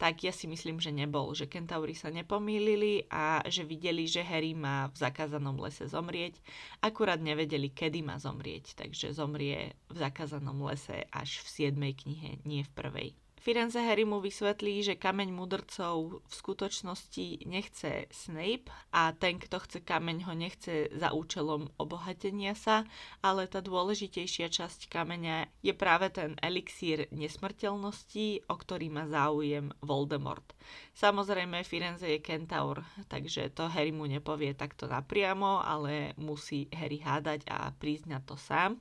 tak 0.03 0.19
ja 0.27 0.35
si 0.35 0.51
myslím, 0.51 0.83
že 0.83 0.91
nebol, 0.91 1.31
že 1.31 1.47
kentauri 1.47 1.95
sa 1.95 2.11
nepomýlili 2.11 3.07
a 3.07 3.39
že 3.47 3.63
videli, 3.63 4.03
že 4.03 4.19
Harry 4.19 4.51
má 4.51 4.91
v 4.91 4.99
zakázanom 4.99 5.55
lese 5.63 5.87
zomrieť, 5.87 6.43
akurát 6.83 7.23
nevedeli, 7.23 7.71
kedy 7.71 8.03
má 8.03 8.19
zomrieť, 8.19 8.75
takže 8.75 9.15
zomrie 9.15 9.79
v 9.87 9.95
zakázanom 9.95 10.59
lese 10.67 11.07
až 11.07 11.39
v 11.47 11.71
7. 11.71 12.03
knihe, 12.03 12.43
nie 12.43 12.67
v 12.67 12.71
prvej. 12.75 13.22
Firenze 13.43 13.83
Harry 13.83 14.07
mu 14.07 14.23
vysvetlí, 14.23 14.87
že 14.87 14.95
kameň 14.95 15.35
mudrcov 15.35 16.23
v 16.23 16.31
skutočnosti 16.31 17.43
nechce 17.43 18.07
Snape 18.07 18.71
a 18.95 19.11
ten, 19.11 19.35
kto 19.35 19.59
chce 19.59 19.83
kameň, 19.83 20.23
ho 20.23 20.31
nechce 20.31 20.87
za 20.95 21.11
účelom 21.11 21.67
obohatenia 21.75 22.55
sa, 22.55 22.87
ale 23.19 23.51
tá 23.51 23.59
dôležitejšia 23.59 24.47
časť 24.47 24.87
kameňa 24.87 25.59
je 25.59 25.75
práve 25.75 26.07
ten 26.15 26.39
elixír 26.39 27.11
nesmrteľnosti, 27.11 28.47
o 28.47 28.55
ktorý 28.55 28.87
má 28.87 29.11
záujem 29.11 29.75
Voldemort. 29.83 30.47
Samozrejme, 30.95 31.67
Firenze 31.67 32.15
je 32.15 32.23
kentaur, 32.23 32.79
takže 33.11 33.51
to 33.51 33.67
Harry 33.67 33.91
mu 33.91 34.07
nepovie 34.07 34.55
takto 34.55 34.87
napriamo, 34.87 35.59
ale 35.59 36.15
musí 36.15 36.71
Harry 36.71 37.03
hádať 37.03 37.43
a 37.51 37.75
priznať 37.75 38.23
to 38.23 38.39
sám. 38.39 38.79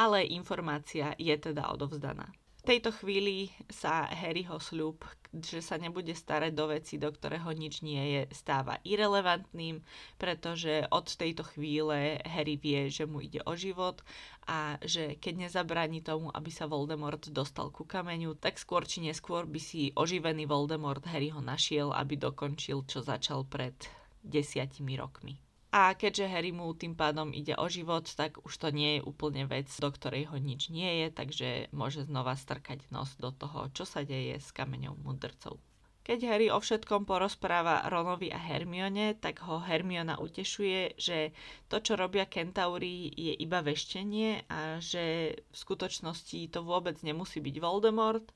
Ale 0.00 0.24
informácia 0.32 1.12
je 1.20 1.36
teda 1.36 1.68
odovzdaná 1.68 2.32
tejto 2.64 2.90
chvíli 2.96 3.52
sa 3.68 4.08
Harryho 4.08 4.56
sľub, 4.56 5.04
že 5.30 5.60
sa 5.60 5.76
nebude 5.76 6.16
starať 6.16 6.52
do 6.56 6.72
veci, 6.72 6.96
do 6.96 7.12
ktorého 7.12 7.52
nič 7.52 7.84
nie 7.84 8.00
je, 8.00 8.22
stáva 8.32 8.80
irrelevantným, 8.82 9.84
pretože 10.16 10.88
od 10.88 11.04
tejto 11.04 11.44
chvíle 11.54 12.18
Harry 12.24 12.56
vie, 12.56 12.88
že 12.88 13.04
mu 13.04 13.20
ide 13.20 13.44
o 13.44 13.52
život 13.52 14.00
a 14.48 14.80
že 14.80 15.20
keď 15.20 15.48
nezabráni 15.48 16.00
tomu, 16.00 16.32
aby 16.32 16.48
sa 16.48 16.64
Voldemort 16.64 17.28
dostal 17.30 17.68
ku 17.68 17.84
kameňu, 17.84 18.40
tak 18.40 18.56
skôr 18.56 18.88
či 18.88 19.04
neskôr 19.04 19.44
by 19.44 19.60
si 19.60 19.92
oživený 19.92 20.48
Voldemort 20.48 21.04
Harryho 21.04 21.44
našiel, 21.44 21.92
aby 21.92 22.16
dokončil, 22.16 22.88
čo 22.88 23.04
začal 23.04 23.44
pred 23.44 23.76
desiatimi 24.24 24.96
rokmi. 24.96 25.36
A 25.74 25.90
keďže 25.98 26.30
Harry 26.30 26.54
mu 26.54 26.70
tým 26.70 26.94
pádom 26.94 27.34
ide 27.34 27.58
o 27.58 27.66
život, 27.66 28.06
tak 28.14 28.38
už 28.46 28.54
to 28.62 28.70
nie 28.70 29.02
je 29.02 29.06
úplne 29.10 29.42
vec, 29.50 29.66
do 29.66 29.90
ktorej 29.90 30.30
ho 30.30 30.38
nič 30.38 30.70
nie 30.70 31.02
je, 31.02 31.06
takže 31.10 31.48
môže 31.74 32.06
znova 32.06 32.38
strkať 32.38 32.86
nos 32.94 33.10
do 33.18 33.34
toho, 33.34 33.66
čo 33.74 33.82
sa 33.82 34.06
deje 34.06 34.38
s 34.38 34.54
kameňou 34.54 34.94
mudrcov. 35.02 35.58
Keď 36.04 36.20
Harry 36.28 36.52
o 36.52 36.60
všetkom 36.60 37.08
porozpráva 37.08 37.88
Ronovi 37.88 38.28
a 38.28 38.36
Hermione, 38.36 39.16
tak 39.16 39.40
ho 39.48 39.56
Hermiona 39.56 40.20
utešuje, 40.20 41.00
že 41.00 41.32
to, 41.72 41.80
čo 41.80 41.96
robia 41.96 42.28
kentauri, 42.28 43.08
je 43.08 43.32
iba 43.40 43.64
veštenie 43.64 44.44
a 44.52 44.84
že 44.84 45.32
v 45.32 45.56
skutočnosti 45.56 46.52
to 46.52 46.60
vôbec 46.60 47.00
nemusí 47.00 47.40
byť 47.40 47.56
Voldemort 47.56 48.28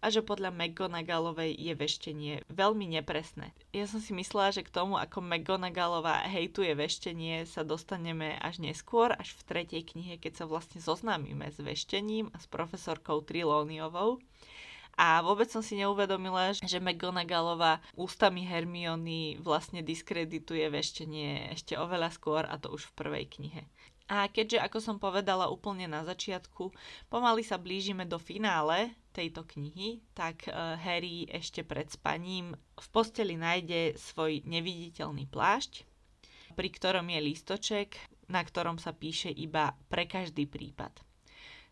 a 0.00 0.08
že 0.08 0.24
podľa 0.24 0.48
McGonagallovej 0.48 1.52
je 1.60 1.72
veštenie 1.76 2.34
veľmi 2.48 2.88
nepresné. 2.88 3.52
Ja 3.76 3.84
som 3.84 4.00
si 4.00 4.16
myslela, 4.16 4.56
že 4.56 4.64
k 4.64 4.72
tomu, 4.72 4.96
ako 4.96 5.20
McGonagallová 5.20 6.24
hejtuje 6.24 6.72
veštenie, 6.72 7.44
sa 7.44 7.68
dostaneme 7.68 8.40
až 8.40 8.64
neskôr, 8.64 9.12
až 9.12 9.36
v 9.36 9.44
tretej 9.44 9.92
knihe, 9.92 10.16
keď 10.16 10.40
sa 10.40 10.44
vlastne 10.48 10.80
zoznámime 10.80 11.52
s 11.52 11.60
veštením 11.60 12.32
a 12.32 12.40
s 12.40 12.48
profesorkou 12.48 13.20
Trilóniovou. 13.20 14.24
A 15.00 15.24
vôbec 15.24 15.48
som 15.48 15.64
si 15.64 15.80
neuvedomila, 15.80 16.52
že 16.52 16.76
McGonagallová 16.76 17.80
ústami 17.96 18.44
Hermiony 18.44 19.40
vlastne 19.40 19.80
diskredituje 19.80 20.68
veštenie 20.68 21.56
ešte 21.56 21.72
oveľa 21.72 22.12
skôr 22.12 22.44
a 22.44 22.60
to 22.60 22.68
už 22.68 22.92
v 22.92 22.96
prvej 23.00 23.24
knihe. 23.32 23.64
A 24.12 24.28
keďže, 24.28 24.60
ako 24.60 24.78
som 24.82 24.96
povedala 25.00 25.48
úplne 25.48 25.88
na 25.88 26.04
začiatku, 26.04 26.68
pomaly 27.08 27.40
sa 27.40 27.56
blížime 27.56 28.04
do 28.04 28.20
finále 28.20 28.92
tejto 29.16 29.48
knihy, 29.48 30.04
tak 30.12 30.44
uh, 30.50 30.76
Harry 30.76 31.24
ešte 31.32 31.64
pred 31.64 31.88
spaním 31.88 32.52
v 32.76 32.86
posteli 32.92 33.40
nájde 33.40 33.96
svoj 33.96 34.44
neviditeľný 34.44 35.30
plášť, 35.32 35.88
pri 36.58 36.68
ktorom 36.76 37.08
je 37.08 37.20
lístoček, 37.24 37.96
na 38.28 38.44
ktorom 38.44 38.76
sa 38.76 38.92
píše 38.92 39.32
iba 39.32 39.72
pre 39.88 40.04
každý 40.04 40.44
prípad. 40.44 40.92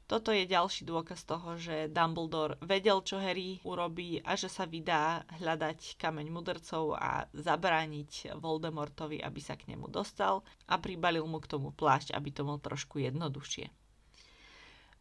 Toto 0.09 0.33
je 0.33 0.49
ďalší 0.49 0.89
dôkaz 0.89 1.21
toho, 1.23 1.61
že 1.61 1.93
Dumbledore 1.93 2.57
vedel, 2.65 3.05
čo 3.05 3.21
Harry 3.21 3.61
urobí 3.61 4.25
a 4.25 4.41
že 4.41 4.49
sa 4.49 4.65
vydá 4.65 5.21
hľadať 5.37 6.01
kameň 6.01 6.33
mudrcov 6.33 6.97
a 6.97 7.29
zabrániť 7.37 8.33
Voldemortovi, 8.41 9.21
aby 9.21 9.41
sa 9.45 9.53
k 9.53 9.69
nemu 9.69 9.85
dostal 9.93 10.41
a 10.65 10.81
pribalil 10.81 11.29
mu 11.29 11.37
k 11.39 11.51
tomu 11.53 11.77
plášť, 11.77 12.17
aby 12.17 12.33
to 12.33 12.41
bol 12.41 12.57
trošku 12.57 13.05
jednoduchšie. 13.05 13.69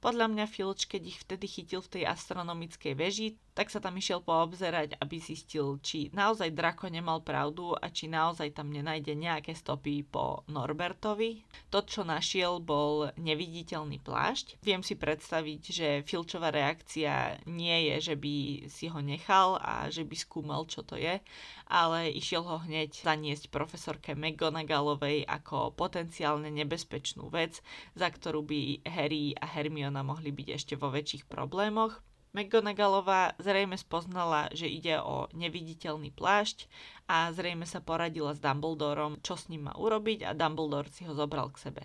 Podľa 0.07 0.31
mňa 0.31 0.45
Filč, 0.47 0.87
keď 0.87 1.01
ich 1.03 1.19
vtedy 1.19 1.51
chytil 1.51 1.83
v 1.83 1.99
tej 1.99 2.03
astronomickej 2.07 2.95
veži, 2.95 3.35
tak 3.51 3.67
sa 3.67 3.83
tam 3.83 3.99
išiel 3.99 4.23
poobzerať, 4.23 4.95
aby 5.03 5.19
zistil, 5.19 5.83
či 5.83 6.07
naozaj 6.15 6.55
Drako 6.55 6.87
nemal 6.87 7.19
pravdu 7.19 7.75
a 7.75 7.91
či 7.91 8.07
naozaj 8.07 8.55
tam 8.55 8.71
nenájde 8.71 9.11
nejaké 9.19 9.51
stopy 9.51 10.07
po 10.07 10.47
Norbertovi. 10.47 11.43
To, 11.75 11.83
čo 11.83 12.07
našiel, 12.07 12.63
bol 12.63 13.11
neviditeľný 13.19 13.99
plášť. 13.99 14.63
Viem 14.63 14.79
si 14.79 14.95
predstaviť, 14.95 15.61
že 15.75 15.87
Filčová 16.07 16.55
reakcia 16.55 17.43
nie 17.43 17.91
je, 17.91 18.13
že 18.13 18.15
by 18.15 18.35
si 18.71 18.87
ho 18.87 19.03
nechal 19.03 19.59
a 19.59 19.91
že 19.91 20.07
by 20.07 20.15
skúmal, 20.15 20.63
čo 20.71 20.87
to 20.87 20.95
je, 20.95 21.19
ale 21.67 22.11
išiel 22.15 22.47
ho 22.47 22.63
hneď 22.63 22.95
zaniesť 22.95 23.51
profesorke 23.51 24.15
McGonagallovej 24.15 25.27
ako 25.27 25.75
potenciálne 25.75 26.47
nebezpečnú 26.51 27.27
vec, 27.27 27.59
za 27.93 28.07
ktorú 28.07 28.43
by 28.43 28.87
Harry 28.87 29.35
a 29.35 29.45
Hermiona 29.45 30.01
mohli 30.01 30.31
byť 30.31 30.47
ešte 30.55 30.73
vo 30.79 30.89
väčších 30.89 31.27
problémoch. 31.27 31.99
McGonagallová 32.35 33.35
zrejme 33.39 33.79
spoznala, 33.79 34.51
že 34.51 34.67
ide 34.69 34.99
o 34.99 35.25
neviditeľný 35.33 36.11
plášť 36.13 36.67
a 37.07 37.31
zrejme 37.31 37.65
sa 37.65 37.79
poradila 37.79 38.35
s 38.35 38.43
Dumbledorom, 38.43 39.23
čo 39.23 39.39
s 39.39 39.47
ním 39.47 39.71
má 39.71 39.73
urobiť 39.73 40.27
a 40.27 40.35
Dumbledore 40.35 40.91
si 40.91 41.07
ho 41.07 41.15
zobral 41.15 41.49
k 41.49 41.71
sebe. 41.71 41.83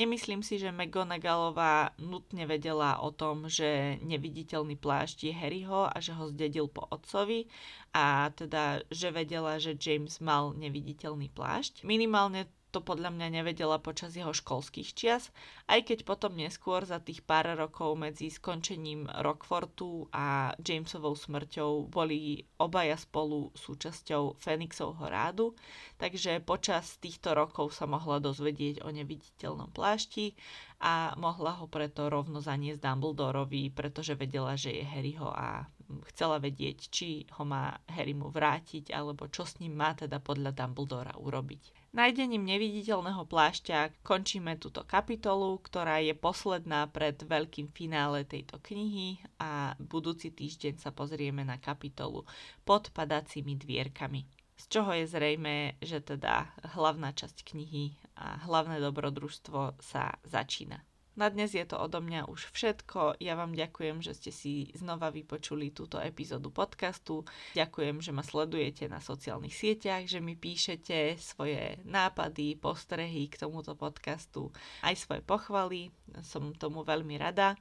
Nemyslím 0.00 0.40
si, 0.40 0.56
že 0.56 0.72
McGonagallová 0.72 1.92
nutne 2.00 2.48
vedela 2.48 3.04
o 3.04 3.12
tom, 3.12 3.52
že 3.52 4.00
neviditeľný 4.00 4.80
plášť 4.80 5.28
je 5.28 5.32
Harryho 5.36 5.92
a 5.92 5.96
že 6.00 6.16
ho 6.16 6.32
zdedil 6.32 6.72
po 6.72 6.88
otcovi 6.88 7.44
a 7.92 8.32
teda, 8.32 8.80
že 8.88 9.12
vedela, 9.12 9.60
že 9.60 9.76
James 9.76 10.16
mal 10.24 10.56
neviditeľný 10.56 11.28
plášť. 11.28 11.84
Minimálne 11.84 12.48
to 12.70 12.78
podľa 12.80 13.10
mňa 13.10 13.42
nevedela 13.42 13.82
počas 13.82 14.14
jeho 14.14 14.30
školských 14.30 14.94
čias, 14.94 15.34
aj 15.66 15.90
keď 15.90 15.98
potom 16.06 16.38
neskôr 16.38 16.86
za 16.86 17.02
tých 17.02 17.26
pár 17.26 17.50
rokov 17.58 17.98
medzi 17.98 18.30
skončením 18.30 19.10
Rockfortu 19.10 20.06
a 20.14 20.54
Jamesovou 20.62 21.18
smrťou 21.18 21.90
boli 21.90 22.46
obaja 22.62 22.94
spolu 22.94 23.50
súčasťou 23.58 24.38
Fenixovho 24.38 25.06
rádu, 25.10 25.58
takže 25.98 26.38
počas 26.40 26.96
týchto 27.02 27.34
rokov 27.34 27.74
sa 27.74 27.90
mohla 27.90 28.22
dozvedieť 28.22 28.86
o 28.86 28.88
neviditeľnom 28.94 29.74
plášti 29.74 30.38
a 30.80 31.12
mohla 31.18 31.60
ho 31.60 31.68
preto 31.68 32.08
rovno 32.08 32.40
zaniesť 32.40 32.80
Dumbledorovi, 32.80 33.68
pretože 33.74 34.16
vedela, 34.16 34.56
že 34.56 34.80
je 34.80 34.84
Harryho 34.86 35.28
a 35.28 35.68
chcela 36.14 36.38
vedieť, 36.38 36.88
či 36.88 37.26
ho 37.36 37.42
má 37.44 37.74
Harry 37.90 38.14
mu 38.14 38.30
vrátiť, 38.30 38.94
alebo 38.94 39.26
čo 39.26 39.42
s 39.42 39.58
ním 39.58 39.76
má 39.76 39.92
teda 39.92 40.22
podľa 40.22 40.54
Dumbledora 40.54 41.18
urobiť. 41.18 41.79
Nájdením 41.90 42.46
neviditeľného 42.46 43.26
plášťa 43.26 44.06
končíme 44.06 44.54
túto 44.62 44.86
kapitolu, 44.86 45.58
ktorá 45.58 45.98
je 45.98 46.14
posledná 46.14 46.86
pred 46.86 47.18
veľkým 47.18 47.74
finále 47.74 48.22
tejto 48.22 48.62
knihy 48.62 49.18
a 49.42 49.74
budúci 49.74 50.30
týždeň 50.30 50.78
sa 50.78 50.94
pozrieme 50.94 51.42
na 51.42 51.58
kapitolu 51.58 52.22
pod 52.62 52.94
padacími 52.94 53.58
dvierkami. 53.58 54.22
Z 54.54 54.64
čoho 54.70 54.94
je 54.94 55.10
zrejme, 55.10 55.82
že 55.82 55.98
teda 55.98 56.54
hlavná 56.78 57.10
časť 57.10 57.42
knihy 57.42 57.98
a 58.22 58.38
hlavné 58.46 58.78
dobrodružstvo 58.78 59.82
sa 59.82 60.14
začína. 60.22 60.89
Na 61.20 61.28
dnes 61.28 61.52
je 61.52 61.68
to 61.68 61.76
odo 61.76 62.00
mňa 62.00 62.32
už 62.32 62.48
všetko. 62.48 63.20
Ja 63.20 63.36
vám 63.36 63.52
ďakujem, 63.52 64.00
že 64.00 64.16
ste 64.16 64.32
si 64.32 64.72
znova 64.72 65.12
vypočuli 65.12 65.68
túto 65.68 66.00
epizódu 66.00 66.48
podcastu. 66.48 67.28
Ďakujem, 67.52 68.00
že 68.00 68.16
ma 68.16 68.24
sledujete 68.24 68.88
na 68.88 69.04
sociálnych 69.04 69.52
sieťach, 69.52 70.08
že 70.08 70.24
mi 70.24 70.32
píšete 70.32 71.20
svoje 71.20 71.76
nápady, 71.84 72.56
postrehy 72.56 73.28
k 73.28 73.36
tomuto 73.36 73.76
podcastu, 73.76 74.48
aj 74.80 74.96
svoje 74.96 75.20
pochvaly. 75.20 75.92
Som 76.24 76.56
tomu 76.56 76.88
veľmi 76.88 77.20
rada 77.20 77.52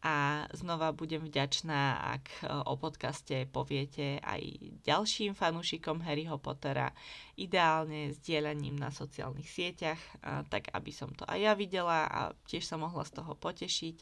a 0.00 0.48
znova 0.56 0.96
budem 0.96 1.20
vďačná, 1.20 2.00
ak 2.16 2.24
e, 2.40 2.48
o 2.48 2.74
podcaste 2.80 3.44
poviete 3.52 4.16
aj 4.24 4.40
ďalším 4.80 5.36
fanúšikom 5.36 6.00
Harryho 6.00 6.40
Pottera, 6.40 6.92
ideálne 7.36 8.16
sdielaním 8.16 8.80
na 8.80 8.88
sociálnych 8.92 9.48
sieťach, 9.48 10.00
tak 10.52 10.68
aby 10.76 10.92
som 10.92 11.08
to 11.16 11.24
aj 11.24 11.40
ja 11.40 11.52
videla 11.56 12.04
a 12.04 12.20
tiež 12.44 12.68
sa 12.68 12.76
mohla 12.76 13.00
z 13.08 13.16
toho 13.16 13.32
potešiť. 13.32 13.96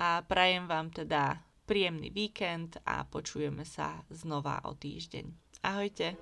A 0.00 0.24
prajem 0.24 0.64
vám 0.64 0.88
teda 0.88 1.44
príjemný 1.68 2.08
víkend 2.08 2.80
a 2.88 3.04
počujeme 3.04 3.68
sa 3.68 4.00
znova 4.08 4.64
o 4.64 4.72
týždeň. 4.72 5.24
Ahojte! 5.60 6.16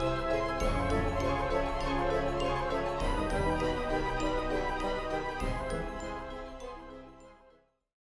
thank 0.00 0.34
you 0.34 0.39